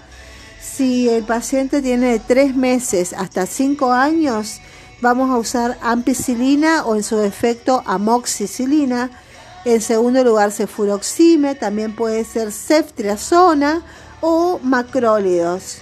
Si 0.60 1.08
el 1.08 1.24
paciente 1.24 1.80
tiene 1.80 2.12
de 2.12 2.18
3 2.18 2.54
meses 2.54 3.14
hasta 3.14 3.46
5 3.46 3.92
años, 3.92 4.60
vamos 5.00 5.30
a 5.30 5.38
usar 5.38 5.78
ampicilina 5.80 6.84
o 6.84 6.96
en 6.96 7.02
su 7.02 7.16
defecto 7.16 7.82
amoxicilina. 7.86 9.10
En 9.64 9.80
segundo 9.80 10.22
lugar, 10.22 10.52
cefuroxime, 10.52 11.54
también 11.54 11.96
puede 11.96 12.22
ser 12.24 12.52
ceftriaxona 12.52 13.82
o 14.20 14.60
macrólidos. 14.62 15.78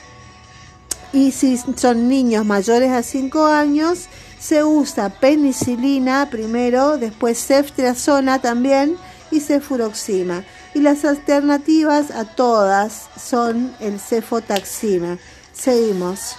Y 1.13 1.33
si 1.33 1.59
son 1.75 2.09
niños 2.09 2.47
mayores 2.47 2.93
a 2.93 3.03
5 3.03 3.47
años, 3.47 4.07
se 4.45 4.63
usa 4.63 5.09
penicilina 5.09 6.29
primero, 6.29 6.99
después 6.99 7.47
ceftriaxona 7.47 8.43
también 8.43 8.99
y 9.31 9.41
cefuroxima. 9.41 10.45
Y 10.75 10.81
las 10.81 11.07
alternativas 11.07 12.11
a 12.11 12.27
todas 12.27 13.09
son 13.17 13.75
el 13.81 13.99
cefotaxima. 13.99 15.17
Seguimos. 15.55 16.37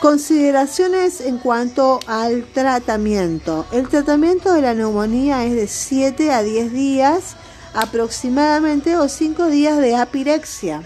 Consideraciones 0.00 1.20
en 1.20 1.38
cuanto 1.38 1.98
al 2.06 2.44
tratamiento. 2.44 3.66
El 3.72 3.88
tratamiento 3.88 4.52
de 4.52 4.62
la 4.62 4.74
neumonía 4.74 5.44
es 5.46 5.56
de 5.56 5.66
7 5.66 6.30
a 6.30 6.44
10 6.44 6.72
días 6.72 7.34
aproximadamente 7.74 8.96
o 8.96 9.08
5 9.08 9.46
días 9.46 9.78
de 9.78 9.96
apirexia. 9.96 10.84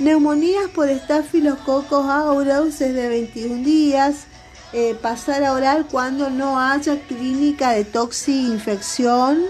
Neumonías 0.00 0.70
por 0.70 0.88
estafilococos 0.88 2.06
aureus 2.06 2.80
es 2.80 2.94
de 2.94 3.08
21 3.10 3.62
días. 3.62 4.24
Eh, 4.72 4.94
pasar 4.94 5.44
a 5.44 5.52
oral 5.52 5.86
cuando 5.90 6.30
no 6.30 6.58
haya 6.58 6.98
clínica 7.06 7.72
de 7.72 7.84
toxi-infección, 7.84 9.42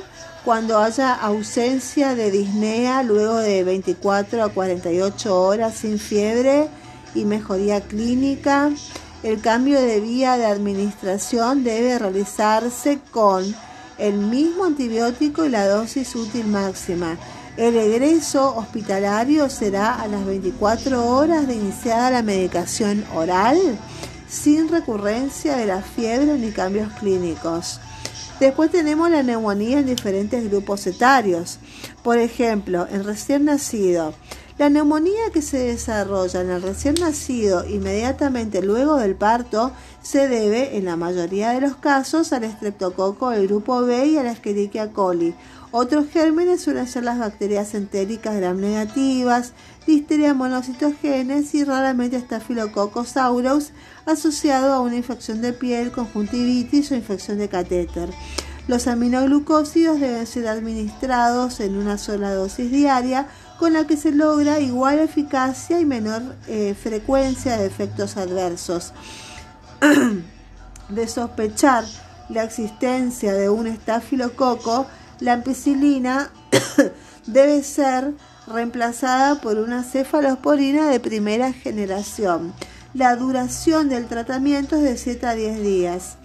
cuando 0.44 0.78
haya 0.78 1.14
ausencia 1.14 2.16
de 2.16 2.32
disnea 2.32 3.04
luego 3.04 3.36
de 3.36 3.62
24 3.62 4.42
a 4.42 4.48
48 4.48 5.40
horas 5.40 5.76
sin 5.76 6.00
fiebre 6.00 6.66
y 7.14 7.26
mejoría 7.26 7.80
clínica. 7.82 8.72
El 9.22 9.40
cambio 9.40 9.80
de 9.80 10.00
vía 10.00 10.36
de 10.36 10.46
administración 10.46 11.62
debe 11.62 11.96
realizarse 11.96 12.98
con 13.12 13.54
el 13.98 14.14
mismo 14.14 14.64
antibiótico 14.64 15.44
y 15.44 15.48
la 15.48 15.68
dosis 15.68 16.16
útil 16.16 16.48
máxima. 16.48 17.18
El 17.60 17.76
egreso 17.76 18.56
hospitalario 18.56 19.50
será 19.50 20.00
a 20.00 20.08
las 20.08 20.24
24 20.24 21.06
horas 21.06 21.46
de 21.46 21.56
iniciada 21.56 22.10
la 22.10 22.22
medicación 22.22 23.04
oral, 23.14 23.58
sin 24.30 24.70
recurrencia 24.70 25.58
de 25.58 25.66
la 25.66 25.82
fiebre 25.82 26.38
ni 26.38 26.52
cambios 26.52 26.90
clínicos. 26.94 27.78
Después 28.40 28.70
tenemos 28.70 29.10
la 29.10 29.22
neumonía 29.22 29.80
en 29.80 29.84
diferentes 29.84 30.48
grupos 30.48 30.86
etarios. 30.86 31.58
Por 32.02 32.16
ejemplo, 32.16 32.86
en 32.90 33.04
recién 33.04 33.44
nacido. 33.44 34.14
La 34.56 34.70
neumonía 34.70 35.30
que 35.30 35.42
se 35.42 35.58
desarrolla 35.58 36.40
en 36.40 36.48
el 36.48 36.62
recién 36.62 36.94
nacido 36.94 37.68
inmediatamente 37.68 38.62
luego 38.62 38.96
del 38.96 39.16
parto 39.16 39.72
se 40.00 40.28
debe, 40.28 40.78
en 40.78 40.86
la 40.86 40.96
mayoría 40.96 41.50
de 41.50 41.60
los 41.60 41.76
casos, 41.76 42.32
al 42.32 42.44
estreptococo 42.44 43.28
del 43.28 43.48
grupo 43.48 43.82
B 43.82 44.06
y 44.06 44.16
a 44.16 44.22
la 44.22 44.32
Escherichia 44.32 44.94
coli 44.94 45.34
otros 45.72 46.06
gérmenes 46.08 46.62
suelen 46.62 46.86
ser 46.86 47.04
las 47.04 47.18
bacterias 47.18 47.74
entéricas 47.74 48.36
gram 48.36 48.60
negativas, 48.60 49.52
listeria 49.86 50.34
monocitogenes 50.34 51.54
y 51.54 51.64
raramente 51.64 52.20
Staphylococcus 52.20 53.16
aureus 53.16 53.70
asociado 54.06 54.72
a 54.72 54.80
una 54.80 54.96
infección 54.96 55.40
de 55.40 55.52
piel, 55.52 55.92
conjuntivitis 55.92 56.90
o 56.90 56.94
infección 56.94 57.38
de 57.38 57.48
catéter. 57.48 58.10
Los 58.68 58.86
aminoglucósidos 58.86 60.00
deben 60.00 60.26
ser 60.26 60.46
administrados 60.48 61.60
en 61.60 61.76
una 61.76 61.98
sola 61.98 62.34
dosis 62.34 62.70
diaria 62.70 63.26
con 63.58 63.72
la 63.72 63.86
que 63.86 63.96
se 63.96 64.12
logra 64.12 64.60
igual 64.60 64.98
eficacia 64.98 65.80
y 65.80 65.84
menor 65.84 66.22
eh, 66.46 66.74
frecuencia 66.80 67.56
de 67.56 67.66
efectos 67.66 68.16
adversos. 68.16 68.92
de 70.90 71.08
sospechar 71.08 71.84
la 72.28 72.44
existencia 72.44 73.32
de 73.34 73.48
un 73.48 73.66
estafilococo, 73.66 74.86
la 75.20 75.34
ampicilina 75.34 76.30
debe 77.26 77.62
ser 77.62 78.12
reemplazada 78.46 79.40
por 79.40 79.58
una 79.58 79.84
cefalosporina 79.84 80.88
de 80.88 81.00
primera 81.00 81.52
generación. 81.52 82.52
La 82.94 83.14
duración 83.14 83.88
del 83.88 84.06
tratamiento 84.06 84.76
es 84.76 84.82
de 84.82 84.96
7 84.96 85.26
a 85.26 85.34
10 85.34 85.62
días. 85.62 86.16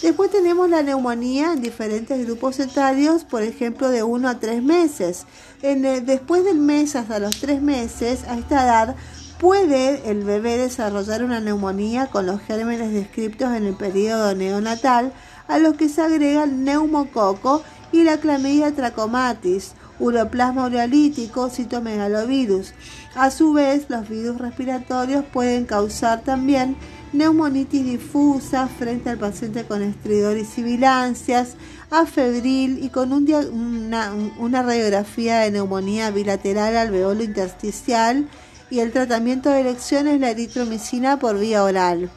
Después 0.00 0.30
tenemos 0.30 0.68
la 0.68 0.82
neumonía 0.82 1.52
en 1.52 1.62
diferentes 1.62 2.26
grupos 2.26 2.60
etarios, 2.60 3.24
por 3.24 3.42
ejemplo, 3.42 3.88
de 3.88 4.02
1 4.02 4.28
a 4.28 4.38
3 4.38 4.62
meses. 4.62 5.26
después 5.60 6.44
del 6.44 6.58
mes 6.58 6.96
hasta 6.96 7.18
los 7.18 7.40
3 7.40 7.60
meses, 7.62 8.24
a 8.24 8.38
esta 8.38 8.64
edad, 8.64 8.96
puede 9.38 10.10
el 10.10 10.24
bebé 10.24 10.56
desarrollar 10.56 11.24
una 11.24 11.40
neumonía 11.40 12.06
con 12.06 12.26
los 12.26 12.40
gérmenes 12.40 12.92
descritos 12.92 13.54
en 13.54 13.64
el 13.64 13.74
periodo 13.74 14.34
neonatal, 14.34 15.12
a 15.48 15.58
los 15.58 15.74
que 15.74 15.88
se 15.88 16.00
agrega 16.00 16.44
el 16.44 16.64
neumococo 16.64 17.62
y 17.94 18.02
la 18.02 18.18
clamidia 18.18 18.74
trachomatis, 18.74 19.74
uroplasma 20.00 20.66
ureolítico, 20.66 21.48
citomegalovirus. 21.48 22.74
A 23.14 23.30
su 23.30 23.52
vez, 23.52 23.86
los 23.88 24.08
virus 24.08 24.38
respiratorios 24.38 25.24
pueden 25.32 25.64
causar 25.64 26.22
también 26.22 26.76
neumonitis 27.12 27.84
difusa 27.84 28.66
frente 28.66 29.10
al 29.10 29.18
paciente 29.18 29.64
con 29.64 29.80
estridor 29.80 30.36
y 30.36 30.44
sibilancias, 30.44 31.54
afebril 31.92 32.82
y 32.82 32.88
con 32.88 33.12
una, 33.12 34.62
radiografía 34.62 35.38
de 35.38 35.52
neumonía 35.52 36.10
bilateral 36.10 36.76
alveolo 36.76 37.22
intersticial 37.22 38.28
y 38.70 38.80
el 38.80 38.90
tratamiento 38.90 39.50
de 39.50 39.60
elección 39.60 40.08
es 40.08 40.18
la 40.18 40.30
eritromicina 40.30 41.20
por 41.20 41.38
vía 41.38 41.62
oral. 41.62 42.10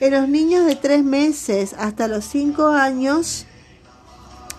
En 0.00 0.12
los 0.14 0.26
niños 0.26 0.64
de 0.64 0.76
3 0.76 1.04
meses 1.04 1.74
hasta 1.78 2.08
los 2.08 2.24
5 2.24 2.68
años, 2.68 3.46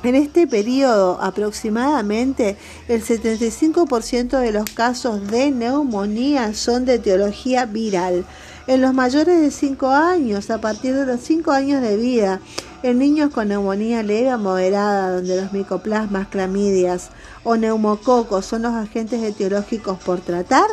en 0.04 0.16
este 0.16 0.48
periodo 0.48 1.18
aproximadamente 1.22 2.58
el 2.88 3.04
75% 3.04 4.40
de 4.40 4.52
los 4.52 4.70
casos 4.72 5.26
de 5.28 5.52
neumonía 5.52 6.54
son 6.54 6.86
de 6.86 6.96
etiología 6.96 7.66
viral. 7.66 8.26
En 8.68 8.82
los 8.82 8.94
mayores 8.94 9.42
de 9.42 9.52
5 9.52 9.90
años, 9.90 10.50
a 10.50 10.60
partir 10.60 10.94
de 10.96 11.06
los 11.06 11.22
5 11.22 11.52
años 11.52 11.82
de 11.82 11.98
vida, 11.98 12.40
en 12.82 13.00
niños 13.00 13.32
con 13.32 13.48
neumonía 13.48 14.04
leve 14.04 14.34
o 14.34 14.38
moderada, 14.38 15.16
donde 15.16 15.42
los 15.42 15.54
micoplasmas, 15.54 16.28
clamidias 16.28 17.10
o 17.44 17.56
neumococos 17.56 18.46
son 18.46 18.64
los 18.64 18.74
agentes 18.74 19.24
etiológicos 19.24 19.98
por 20.00 20.20
tratar, 20.20 20.68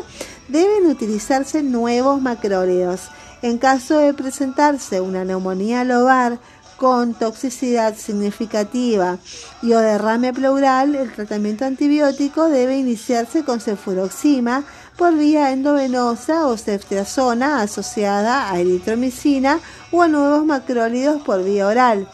deben 0.49 0.87
utilizarse 0.87 1.63
nuevos 1.63 2.21
macrólidos. 2.21 3.09
En 3.43 3.59
caso 3.59 3.99
de 3.99 4.13
presentarse 4.13 5.01
una 5.01 5.25
neumonía 5.25 5.85
lobar, 5.85 6.39
con 6.81 7.13
toxicidad 7.13 7.95
significativa 7.95 9.19
y 9.61 9.75
o 9.75 9.81
derrame 9.81 10.33
pleural, 10.33 10.95
el 10.95 11.13
tratamiento 11.13 11.67
antibiótico 11.67 12.49
debe 12.49 12.79
iniciarse 12.79 13.45
con 13.45 13.61
cefuroxima 13.61 14.65
por 14.97 15.15
vía 15.15 15.53
endovenosa 15.53 16.47
o 16.47 16.57
ceftriaxona 16.57 17.61
asociada 17.61 18.51
a 18.51 18.59
eritromicina 18.59 19.61
o 19.93 20.01
a 20.01 20.09
nuevos 20.09 20.47
macrólidos 20.47 21.21
por 21.21 21.45
vía 21.45 21.67
oral. 21.67 22.09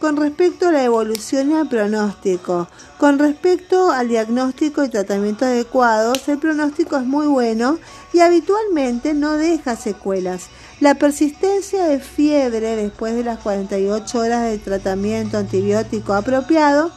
Con 0.00 0.16
respecto 0.16 0.66
a 0.66 0.72
la 0.72 0.82
evolución 0.82 1.52
y 1.52 1.54
al 1.54 1.68
pronóstico, 1.68 2.66
con 2.98 3.20
respecto 3.20 3.92
al 3.92 4.08
diagnóstico 4.08 4.82
y 4.82 4.88
tratamiento 4.88 5.44
adecuados, 5.44 6.26
el 6.26 6.38
pronóstico 6.38 6.96
es 6.96 7.04
muy 7.04 7.28
bueno 7.28 7.78
y 8.12 8.18
habitualmente 8.18 9.14
no 9.14 9.36
deja 9.36 9.76
secuelas. 9.76 10.48
La 10.82 10.96
persistencia 10.96 11.84
de 11.84 12.00
fiebre 12.00 12.74
después 12.74 13.14
de 13.14 13.22
las 13.22 13.38
48 13.38 14.18
horas 14.18 14.50
de 14.50 14.58
tratamiento 14.58 15.38
antibiótico 15.38 16.12
apropiado 16.12 16.90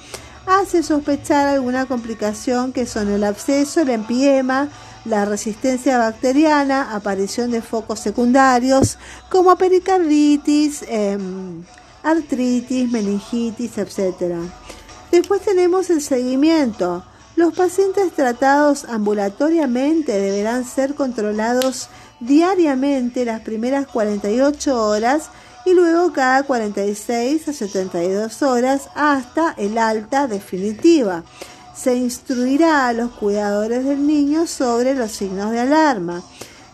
hace 0.47 0.81
sospechar 0.81 1.45
alguna 1.45 1.85
complicación 1.85 2.73
que 2.73 2.87
son 2.87 3.11
el 3.11 3.23
absceso, 3.23 3.81
el 3.81 3.91
empiema, 3.91 4.69
la 5.05 5.25
resistencia 5.25 5.99
bacteriana, 5.99 6.95
aparición 6.95 7.51
de 7.51 7.61
focos 7.61 7.99
secundarios 7.99 8.97
como 9.29 9.55
pericarditis, 9.55 10.83
em, 10.87 11.63
artritis, 12.01 12.89
meningitis, 12.89 13.77
etc. 13.77 14.49
Después 15.11 15.41
tenemos 15.41 15.91
el 15.91 16.01
seguimiento. 16.01 17.03
Los 17.35 17.53
pacientes 17.53 18.13
tratados 18.13 18.85
ambulatoriamente 18.85 20.13
deberán 20.13 20.65
ser 20.65 20.95
controlados 20.95 21.89
diariamente 22.25 23.25
las 23.25 23.41
primeras 23.41 23.87
48 23.87 24.87
horas 24.87 25.29
y 25.65 25.73
luego 25.73 26.13
cada 26.13 26.43
46 26.43 27.47
a 27.47 27.53
72 27.53 28.41
horas 28.43 28.89
hasta 28.95 29.53
el 29.57 29.77
alta 29.77 30.27
definitiva. 30.27 31.23
Se 31.75 31.95
instruirá 31.95 32.87
a 32.87 32.93
los 32.93 33.11
cuidadores 33.11 33.83
del 33.83 34.05
niño 34.05 34.47
sobre 34.47 34.93
los 34.93 35.11
signos 35.11 35.51
de 35.51 35.59
alarma. 35.59 36.23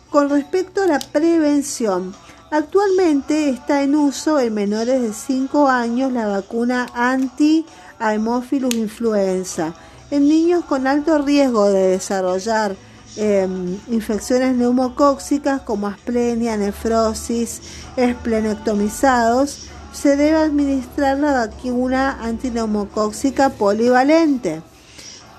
Con 0.09 0.29
respecto 0.29 0.83
a 0.83 0.87
la 0.87 0.99
prevención, 0.99 2.13
actualmente 2.51 3.49
está 3.49 3.81
en 3.81 3.95
uso 3.95 4.39
en 4.39 4.53
menores 4.53 5.01
de 5.01 5.13
5 5.13 5.69
años 5.69 6.11
la 6.11 6.27
vacuna 6.27 6.87
anti-Haemophilus 6.93 8.75
influenza. 8.75 9.73
En 10.11 10.27
niños 10.27 10.65
con 10.65 10.85
alto 10.85 11.19
riesgo 11.19 11.69
de 11.69 11.87
desarrollar 11.87 12.75
Em, 13.17 13.77
infecciones 13.89 14.55
neumocóxicas 14.55 15.61
como 15.61 15.87
asplenia, 15.87 16.55
nefrosis, 16.55 17.61
esplenectomizados, 17.97 19.67
se 19.91 20.15
debe 20.15 20.37
administrar 20.37 21.19
la 21.19 21.33
vacuna 21.33 22.19
antineumocóxica 22.21 23.49
polivalente. 23.49 24.61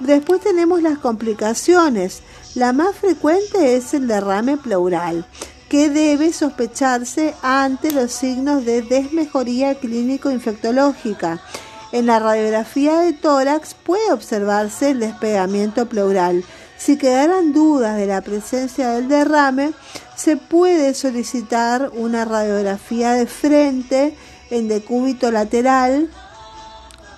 Después 0.00 0.42
tenemos 0.42 0.82
las 0.82 0.98
complicaciones. 0.98 2.22
La 2.54 2.74
más 2.74 2.94
frecuente 2.94 3.76
es 3.76 3.94
el 3.94 4.06
derrame 4.06 4.58
pleural, 4.58 5.24
que 5.70 5.88
debe 5.88 6.34
sospecharse 6.34 7.34
ante 7.40 7.90
los 7.92 8.12
signos 8.12 8.66
de 8.66 8.82
desmejoría 8.82 9.76
clínico-infectológica. 9.76 11.40
En 11.92 12.04
la 12.06 12.18
radiografía 12.18 12.98
de 13.00 13.14
tórax 13.14 13.74
puede 13.74 14.12
observarse 14.12 14.90
el 14.90 15.00
despegamiento 15.00 15.86
pleural 15.86 16.44
si 16.84 16.96
quedaran 16.96 17.52
dudas 17.52 17.96
de 17.96 18.06
la 18.06 18.22
presencia 18.22 18.88
del 18.90 19.06
derrame, 19.06 19.72
se 20.16 20.36
puede 20.36 20.94
solicitar 20.94 21.92
una 21.94 22.24
radiografía 22.24 23.12
de 23.12 23.26
frente 23.26 24.16
en 24.50 24.66
decúbito 24.66 25.30
lateral 25.30 26.10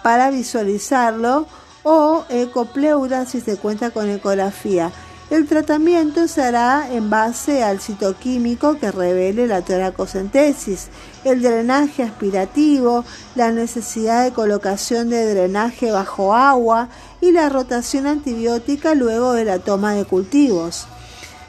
para 0.02 0.30
visualizarlo 0.30 1.46
o 1.82 2.26
ecopleura 2.28 3.24
si 3.24 3.40
se 3.40 3.56
cuenta 3.56 3.90
con 3.90 4.10
ecografía. 4.10 4.92
El 5.30 5.46
tratamiento 5.46 6.28
se 6.28 6.42
hará 6.42 6.86
en 6.92 7.08
base 7.08 7.64
al 7.64 7.80
citoquímico 7.80 8.78
que 8.78 8.92
revele 8.92 9.46
la 9.46 9.62
toracocentesis, 9.62 10.88
el 11.24 11.40
drenaje 11.40 12.02
aspirativo, 12.02 13.06
la 13.34 13.50
necesidad 13.50 14.24
de 14.24 14.32
colocación 14.32 15.08
de 15.08 15.34
drenaje 15.34 15.90
bajo 15.90 16.34
agua 16.34 16.90
y 17.24 17.32
la 17.32 17.48
rotación 17.48 18.06
antibiótica 18.06 18.94
luego 18.94 19.32
de 19.32 19.46
la 19.46 19.58
toma 19.58 19.94
de 19.94 20.04
cultivos. 20.04 20.86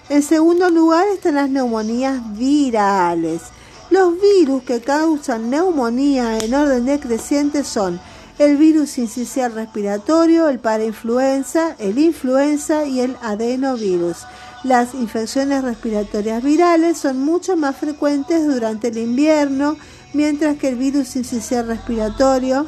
En 0.08 0.24
segundo 0.24 0.70
lugar 0.70 1.06
están 1.10 1.36
las 1.36 1.50
neumonías 1.50 2.38
virales. 2.38 3.42
Los 3.90 4.14
virus 4.22 4.64
que 4.64 4.80
causan 4.80 5.50
neumonía 5.50 6.38
en 6.38 6.54
orden 6.54 6.86
decreciente 6.86 7.66
son 7.66 8.00
el 8.40 8.56
virus 8.56 8.98
incisional 8.98 9.54
respiratorio, 9.54 10.48
el 10.48 10.60
parainfluenza, 10.60 11.76
el 11.78 12.00
influenza 12.00 12.86
y 12.86 13.02
el 13.02 13.18
adenovirus. 13.22 14.20
Las 14.64 14.94
infecciones 14.94 15.62
respiratorias 15.62 16.42
virales 16.42 16.98
son 16.98 17.20
mucho 17.20 17.58
más 17.58 17.76
frecuentes 17.76 18.48
durante 18.48 18.88
el 18.88 18.98
invierno, 18.98 19.76
mientras 20.14 20.58
que 20.58 20.70
el 20.70 20.76
virus 20.76 21.18
incisional 21.18 21.68
respiratorio 21.68 22.66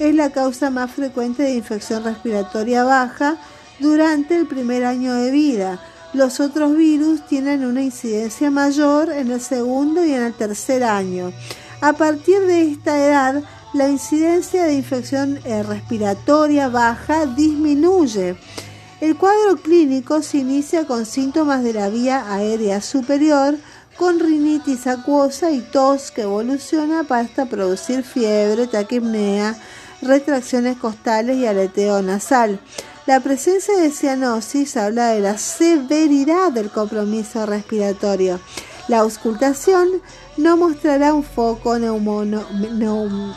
es 0.00 0.14
la 0.14 0.30
causa 0.30 0.70
más 0.70 0.90
frecuente 0.90 1.42
de 1.42 1.54
infección 1.54 2.02
respiratoria 2.02 2.84
baja 2.84 3.36
durante 3.80 4.34
el 4.34 4.46
primer 4.46 4.84
año 4.84 5.14
de 5.14 5.30
vida. 5.30 5.78
Los 6.14 6.40
otros 6.40 6.74
virus 6.74 7.26
tienen 7.26 7.64
una 7.64 7.82
incidencia 7.82 8.50
mayor 8.50 9.10
en 9.12 9.30
el 9.30 9.40
segundo 9.40 10.04
y 10.04 10.12
en 10.12 10.22
el 10.22 10.34
tercer 10.34 10.82
año. 10.82 11.32
A 11.82 11.92
partir 11.92 12.40
de 12.40 12.62
esta 12.62 12.98
edad, 12.98 13.42
la 13.74 13.88
incidencia 13.88 14.64
de 14.64 14.74
infección 14.74 15.38
eh, 15.44 15.62
respiratoria 15.62 16.68
baja 16.68 17.26
disminuye. 17.26 18.36
El 19.00 19.16
cuadro 19.16 19.56
clínico 19.56 20.22
se 20.22 20.38
inicia 20.38 20.86
con 20.86 21.06
síntomas 21.06 21.62
de 21.62 21.74
la 21.74 21.88
vía 21.90 22.24
aérea 22.32 22.80
superior, 22.80 23.56
con 23.96 24.18
rinitis 24.18 24.86
acuosa 24.86 25.50
y 25.50 25.60
tos 25.60 26.10
que 26.10 26.22
evoluciona 26.22 27.06
hasta 27.08 27.46
producir 27.46 28.02
fiebre, 28.02 28.66
taquipnea, 28.66 29.56
retracciones 30.02 30.76
costales 30.76 31.36
y 31.36 31.46
aleteo 31.46 32.02
nasal. 32.02 32.60
La 33.06 33.20
presencia 33.20 33.76
de 33.76 33.90
cianosis 33.90 34.76
habla 34.76 35.08
de 35.08 35.20
la 35.20 35.38
severidad 35.38 36.52
del 36.52 36.70
compromiso 36.70 37.46
respiratorio. 37.46 38.38
La 38.88 38.98
auscultación 38.98 39.88
no 40.36 40.56
mostrará 40.56 41.14
un 41.14 41.22
foco 41.22 41.78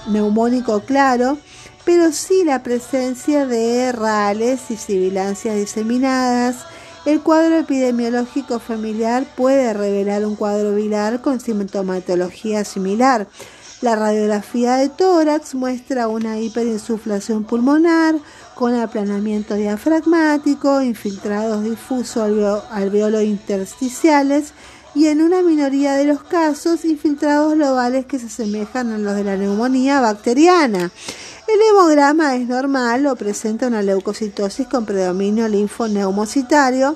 neumónico 0.08 0.80
claro, 0.82 1.38
pero 1.86 2.12
sí 2.12 2.44
la 2.44 2.64
presencia 2.64 3.46
de 3.46 3.92
rales 3.92 4.62
y 4.70 4.78
sibilancias 4.78 5.56
diseminadas. 5.56 6.66
El 7.06 7.22
cuadro 7.22 7.58
epidemiológico 7.58 8.60
familiar 8.60 9.26
puede 9.36 9.74
revelar 9.74 10.26
un 10.26 10.36
cuadro 10.36 10.74
viral 10.74 11.22
con 11.22 11.40
sintomatología 11.40 12.64
similar. 12.64 13.28
La 13.84 13.98
radiografía 13.98 14.78
de 14.78 14.88
tórax 14.88 15.56
muestra 15.56 16.08
una 16.08 16.40
hiperinsuflación 16.40 17.44
pulmonar 17.44 18.16
con 18.56 18.74
aplanamiento 18.76 19.56
diafragmático, 19.56 20.82
infiltrados 20.82 21.66
difusos 21.66 22.64
alveolo 22.72 23.22
intersticiales 23.22 24.54
y 24.96 25.08
en 25.08 25.22
una 25.22 25.42
minoría 25.42 25.96
de 25.96 26.06
los 26.06 26.24
casos 26.24 26.86
infiltrados 26.86 27.56
globales 27.56 28.06
que 28.06 28.20
se 28.20 28.28
asemejan 28.28 28.94
a 28.94 28.98
los 28.98 29.18
de 29.18 29.26
la 29.26 29.36
neumonía 29.36 30.00
bacteriana. 30.00 30.90
El 31.50 31.60
hemograma 31.70 32.38
es 32.38 32.48
normal 32.48 33.06
o 33.08 33.18
presenta 33.18 33.68
una 33.68 33.82
leucocitosis 33.82 34.66
con 34.66 34.86
predominio 34.86 35.50
linfoneumocitario 35.50 36.96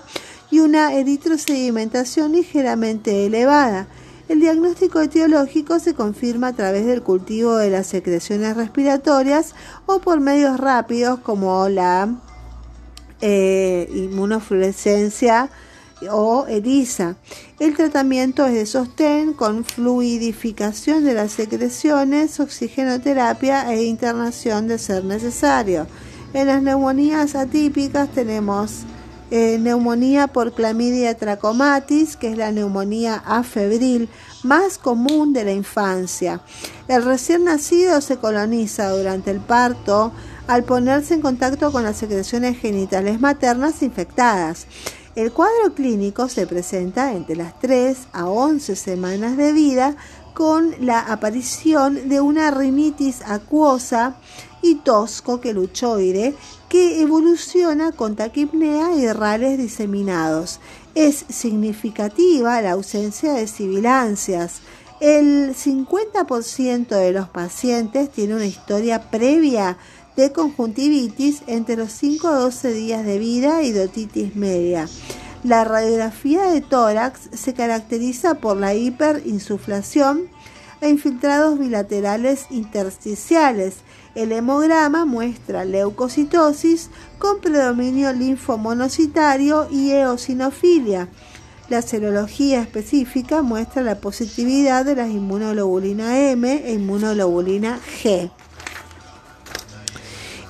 y 0.52 0.60
una 0.60 0.94
eritrosedimentación 0.94 2.32
ligeramente 2.32 3.26
elevada. 3.26 3.88
El 4.30 4.42
diagnóstico 4.42 5.00
etiológico 5.00 5.80
se 5.80 5.94
confirma 5.94 6.48
a 6.48 6.54
través 6.54 6.86
del 6.86 7.02
cultivo 7.02 7.56
de 7.56 7.70
las 7.70 7.88
secreciones 7.88 8.58
respiratorias 8.58 9.56
o 9.86 10.00
por 10.00 10.20
medios 10.20 10.60
rápidos 10.60 11.20
como 11.20 11.70
la 11.70 12.10
eh, 13.22 13.90
inmunofluorescencia 13.94 15.50
o 16.12 16.46
ELISA. 16.48 17.16
El 17.60 17.76
tratamiento 17.78 18.46
es 18.46 18.54
de 18.54 18.66
sostén 18.66 19.34
con 19.34 19.64
fluidificación 19.64 21.06
de 21.06 21.14
las 21.14 21.32
secreciones, 21.32 22.42
oxigenoterapia 22.42 23.74
e 23.74 23.86
internación 23.86 24.68
de 24.68 24.78
ser 24.78 25.06
necesario. 25.06 25.88
En 26.34 26.48
las 26.48 26.62
neumonías 26.62 27.34
atípicas 27.34 28.10
tenemos 28.12 28.84
eh, 29.30 29.58
neumonía 29.60 30.28
por 30.28 30.54
clamidia 30.54 31.18
trachomatis, 31.18 32.16
que 32.16 32.32
es 32.32 32.38
la 32.38 32.52
neumonía 32.52 33.16
afebril 33.26 34.10
más 34.44 34.78
común 34.78 35.34
de 35.34 35.44
la 35.44 35.52
infancia. 35.52 36.42
El 36.88 37.04
recién 37.04 37.44
nacido 37.44 38.00
se 38.02 38.18
coloniza 38.18 38.90
durante 38.90 39.32
el 39.32 39.40
parto 39.40 40.14
al 40.48 40.64
ponerse 40.64 41.14
en 41.14 41.22
contacto 41.22 41.72
con 41.72 41.84
las 41.84 41.98
secreciones 41.98 42.58
genitales 42.58 43.20
maternas 43.20 43.84
infectadas. 43.84 44.66
El 45.18 45.32
cuadro 45.32 45.74
clínico 45.74 46.30
se 46.30 46.46
presenta 46.46 47.12
entre 47.12 47.36
las 47.36 47.60
3 47.60 47.98
a 48.14 48.28
11 48.28 48.76
semanas 48.76 49.36
de 49.36 49.52
vida 49.52 49.96
con 50.38 50.76
la 50.82 51.00
aparición 51.00 52.10
de 52.10 52.22
una 52.22 52.52
rinitis 52.52 53.24
acuosa 53.26 54.18
y 54.62 54.76
tos 54.76 55.24
coqueluchoide 55.24 56.36
que 56.70 57.02
evoluciona 57.02 57.92
con 57.92 58.16
taquipnea 58.16 58.94
y 58.94 59.12
rales 59.12 59.58
diseminados. 59.58 60.60
Es 60.94 61.26
significativa 61.30 62.62
la 62.62 62.74
ausencia 62.74 63.34
de 63.34 63.48
sibilancias. 63.48 64.62
El 65.00 65.56
50% 65.56 66.88
de 66.88 67.12
los 67.14 67.30
pacientes 67.30 68.12
tiene 68.12 68.36
una 68.36 68.46
historia 68.46 69.10
previa 69.10 69.80
de 70.16 70.32
conjuntivitis 70.34 71.42
entre 71.48 71.78
los 71.78 71.92
5 71.94 72.28
a 72.28 72.38
12 72.38 72.74
días 72.74 73.04
de 73.04 73.18
vida 73.18 73.64
y 73.64 73.72
de 73.72 73.86
otitis 73.86 74.36
media. 74.36 74.88
La 75.44 75.64
radiografía 75.64 76.46
de 76.46 76.62
tórax 76.62 77.30
se 77.32 77.54
caracteriza 77.54 78.36
por 78.36 78.58
la 78.58 78.74
hiperinsuflación 78.74 80.24
e 80.82 80.90
infiltrados 80.90 81.60
bilaterales 81.60 82.48
intersticiales. 82.50 83.78
El 84.16 84.32
hemograma 84.32 85.06
muestra 85.06 85.64
leucocitosis 85.64 86.90
con 87.20 87.40
predominio 87.40 88.14
linfomonocitario 88.14 89.68
y 89.72 89.92
eosinofilia. 89.92 91.08
La 91.70 91.82
serología 91.82 92.62
específica 92.62 93.42
muestra 93.42 93.84
la 93.84 94.00
positividad 94.00 94.86
de 94.86 94.96
las 94.96 95.10
inmunoglobulina 95.10 96.18
M 96.32 96.64
e 96.66 96.74
inmunoglobulina 96.74 97.80
G. 98.02 98.32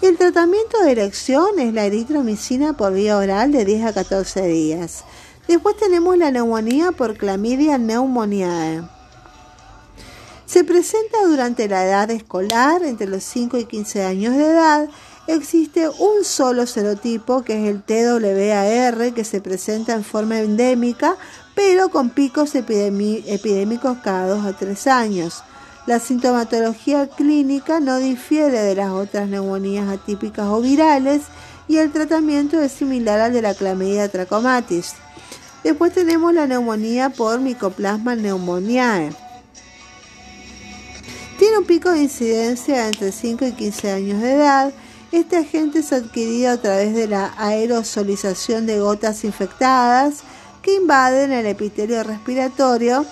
El 0.08 0.18
tratamiento 0.18 0.82
de 0.84 0.92
erección 0.92 1.60
es 1.60 1.74
la 1.74 1.84
eritromicina 1.84 2.72
por 2.72 2.94
vía 2.94 3.18
oral 3.18 3.52
de 3.52 3.66
10 3.66 3.88
a 3.88 3.94
14 3.94 4.48
días. 4.48 5.04
Después 5.50 5.76
tenemos 5.76 6.18
la 6.18 6.32
neumonía 6.32 6.94
por 6.94 7.18
clamidia 7.18 7.78
pneumoniae. 7.78 8.84
Se 10.46 10.64
presenta 10.64 11.26
durante 11.26 11.68
la 11.68 11.84
edad 11.86 12.10
escolar, 12.10 12.84
entre 12.84 13.08
los 13.08 13.22
5 13.26 13.58
y 13.58 13.66
15 13.66 14.06
años 14.06 14.34
de 14.34 14.46
edad. 14.46 14.88
Existe 15.28 15.90
un 15.90 16.24
solo 16.24 16.66
serotipo, 16.68 17.44
que 17.44 17.62
es 17.62 17.70
el 17.70 17.84
TWAR, 17.84 19.14
que 19.14 19.26
se 19.26 19.42
presenta 19.42 19.94
en 19.94 20.06
forma 20.06 20.40
endémica, 20.40 21.18
pero 21.54 21.90
con 21.90 22.12
picos 22.12 22.56
epidémicos 22.56 23.98
cada 24.02 24.30
2 24.30 24.46
a 24.46 24.54
3 24.54 24.88
años. 24.88 25.44
La 25.88 26.02
sintomatología 26.02 27.08
clínica 27.08 27.80
no 27.80 27.98
difiere 27.98 28.60
de 28.60 28.76
las 28.76 28.92
otras 28.92 29.30
neumonías 29.30 29.88
atípicas 29.88 30.48
o 30.48 30.60
virales 30.60 31.22
y 31.70 31.78
el 31.78 31.94
tratamiento 31.94 32.62
es 32.62 32.74
similar 32.74 33.22
al 33.22 33.32
de 33.32 33.42
la 33.42 33.54
clamidia 33.54 34.10
trachomatis. 34.10 34.96
Después 35.64 35.94
tenemos 35.94 36.34
la 36.34 36.46
neumonía 36.46 37.10
por 37.10 37.40
Mycoplasma 37.40 38.18
pneumoniae. 38.18 39.14
Tiene 41.40 41.58
un 41.58 41.66
pico 41.66 41.90
de 41.90 42.04
incidencia 42.04 42.90
entre 42.90 43.14
5 43.14 43.46
y 43.46 43.52
15 43.54 43.92
años 43.92 44.22
de 44.22 44.34
edad. 44.34 44.74
Este 45.14 45.38
agente 45.38 45.80
es 45.80 45.94
adquirido 45.94 46.52
a 46.52 46.58
través 46.58 46.96
de 46.96 47.08
la 47.08 47.34
aerosolización 47.38 48.66
de 48.66 48.82
gotas 48.82 49.24
infectadas 49.24 50.16
que 50.62 50.76
invaden 50.76 51.32
el 51.32 51.46
epitelio 51.46 52.04
respiratorio 52.04 53.06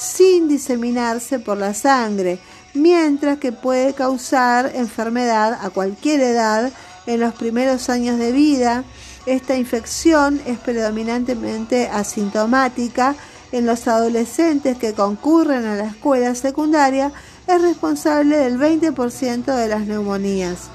sin 0.00 0.48
diseminarse 0.48 1.38
por 1.38 1.58
la 1.58 1.74
sangre, 1.74 2.38
mientras 2.72 3.38
que 3.38 3.52
puede 3.52 3.92
causar 3.92 4.72
enfermedad 4.74 5.58
a 5.60 5.68
cualquier 5.68 6.20
edad 6.20 6.72
en 7.06 7.20
los 7.20 7.34
primeros 7.34 7.90
años 7.90 8.18
de 8.18 8.32
vida. 8.32 8.84
Esta 9.26 9.56
infección 9.56 10.40
es 10.46 10.58
predominantemente 10.58 11.88
asintomática 11.88 13.14
en 13.52 13.66
los 13.66 13.86
adolescentes 13.88 14.78
que 14.78 14.94
concurren 14.94 15.66
a 15.66 15.76
la 15.76 15.86
escuela 15.88 16.34
secundaria, 16.34 17.12
es 17.46 17.60
responsable 17.60 18.38
del 18.38 18.58
20% 18.58 19.44
de 19.44 19.68
las 19.68 19.82
neumonías. 19.82 20.68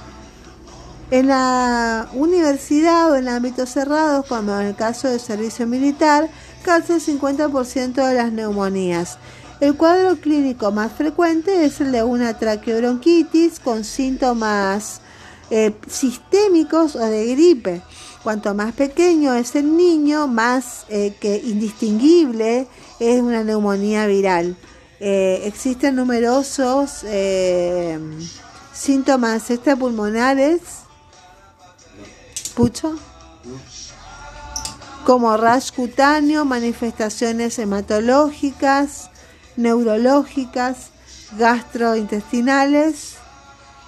En 1.09 1.27
la 1.27 2.09
universidad 2.13 3.11
o 3.11 3.15
en 3.15 3.29
ámbitos 3.29 3.69
cerrados, 3.69 4.25
como 4.25 4.59
en 4.59 4.67
el 4.67 4.75
caso 4.75 5.07
del 5.07 5.19
servicio 5.19 5.67
militar, 5.67 6.29
causa 6.65 6.95
el 6.95 7.01
50% 7.01 7.93
de 7.93 8.15
las 8.15 8.31
neumonías. 8.31 9.19
El 9.59 9.75
cuadro 9.77 10.17
clínico 10.17 10.71
más 10.71 10.91
frecuente 10.91 11.63
es 11.63 11.79
el 11.79 11.91
de 11.91 12.03
una 12.03 12.37
traqueobronquitis 12.37 13.59
con 13.59 13.83
síntomas 13.83 14.99
eh, 15.51 15.73
sistémicos 15.87 16.95
o 16.95 17.05
de 17.05 17.27
gripe. 17.27 17.81
Cuanto 18.23 18.55
más 18.55 18.73
pequeño 18.73 19.35
es 19.35 19.55
el 19.55 19.77
niño, 19.77 20.27
más 20.27 20.87
eh, 20.89 21.13
que 21.19 21.37
indistinguible 21.37 22.67
es 22.99 23.21
una 23.21 23.43
neumonía 23.43 24.07
viral. 24.07 24.57
Eh, 24.99 25.41
existen 25.45 25.95
numerosos 25.95 27.05
síntomas 28.73 29.51
extrapulmonares. 29.51 30.61
¿Pucho? 32.55 32.97
Como 35.05 35.37
rash 35.37 35.69
cutáneo, 35.71 36.45
manifestaciones 36.45 37.59
hematológicas, 37.59 39.11
neurológicas, 39.55 40.89
gastrointestinales 41.37 43.17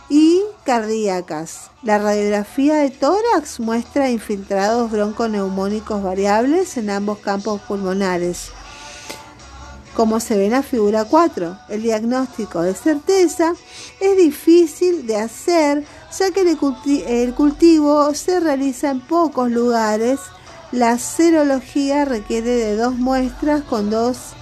y 0.10 0.44
cardíacas. 0.64 1.72
La 1.82 1.98
radiografía 1.98 2.76
de 2.76 2.92
tórax 2.92 3.60
muestra 3.60 4.12
infiltrados 4.12 4.92
bronconeumónicos 4.92 6.04
variables 6.04 6.78
en 6.78 6.92
ambos 6.92 7.18
campos 7.18 7.62
pulmonares. 7.62 8.52
Como 9.96 10.20
se 10.20 10.38
ve 10.38 10.46
en 10.46 10.52
la 10.52 10.62
figura 10.62 11.06
4, 11.06 11.58
el 11.70 11.82
diagnóstico 11.82 12.62
de 12.62 12.76
certeza 12.76 13.56
es 14.00 14.18
difícil 14.18 15.08
de 15.08 15.18
hacer 15.18 15.84
ya 16.16 16.30
que 16.30 16.42
el 17.08 17.34
cultivo 17.34 18.14
se 18.14 18.40
realiza 18.40 18.92
en 18.92 19.02
pocos 19.02 19.50
lugares 19.50 20.20
la 20.72 20.98
serología 20.98 22.06
requiere 22.06 22.50
de 22.50 22.76
dos 22.76 22.96
muestras 22.96 23.62
con 23.64 23.90
dos, 23.90 24.34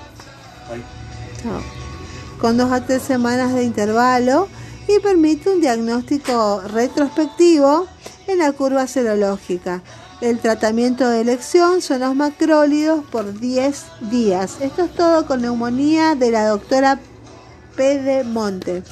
con 2.40 2.58
dos 2.58 2.72
a 2.72 2.86
tres 2.86 3.04
semanas 3.04 3.54
de 3.54 3.64
intervalo 3.64 4.48
y 4.88 5.00
permite 5.00 5.50
un 5.50 5.62
diagnóstico 5.62 6.62
retrospectivo 6.62 7.88
en 8.28 8.40
la 8.40 8.52
curva 8.52 8.88
serológica. 8.88 9.82
El 10.22 10.40
tratamiento 10.40 11.10
de 11.10 11.22
elección 11.22 11.82
son 11.82 12.00
los 12.00 12.16
macrólidos 12.16 13.04
por 13.12 13.38
10 13.40 13.84
días. 14.10 14.58
Esto 14.62 14.86
es 14.86 14.96
todo 14.96 15.28
con 15.28 15.42
neumonía 15.42 16.16
de 16.16 16.32
la 16.32 16.48
doctora 16.48 17.00
Pedemonte. 17.76 18.84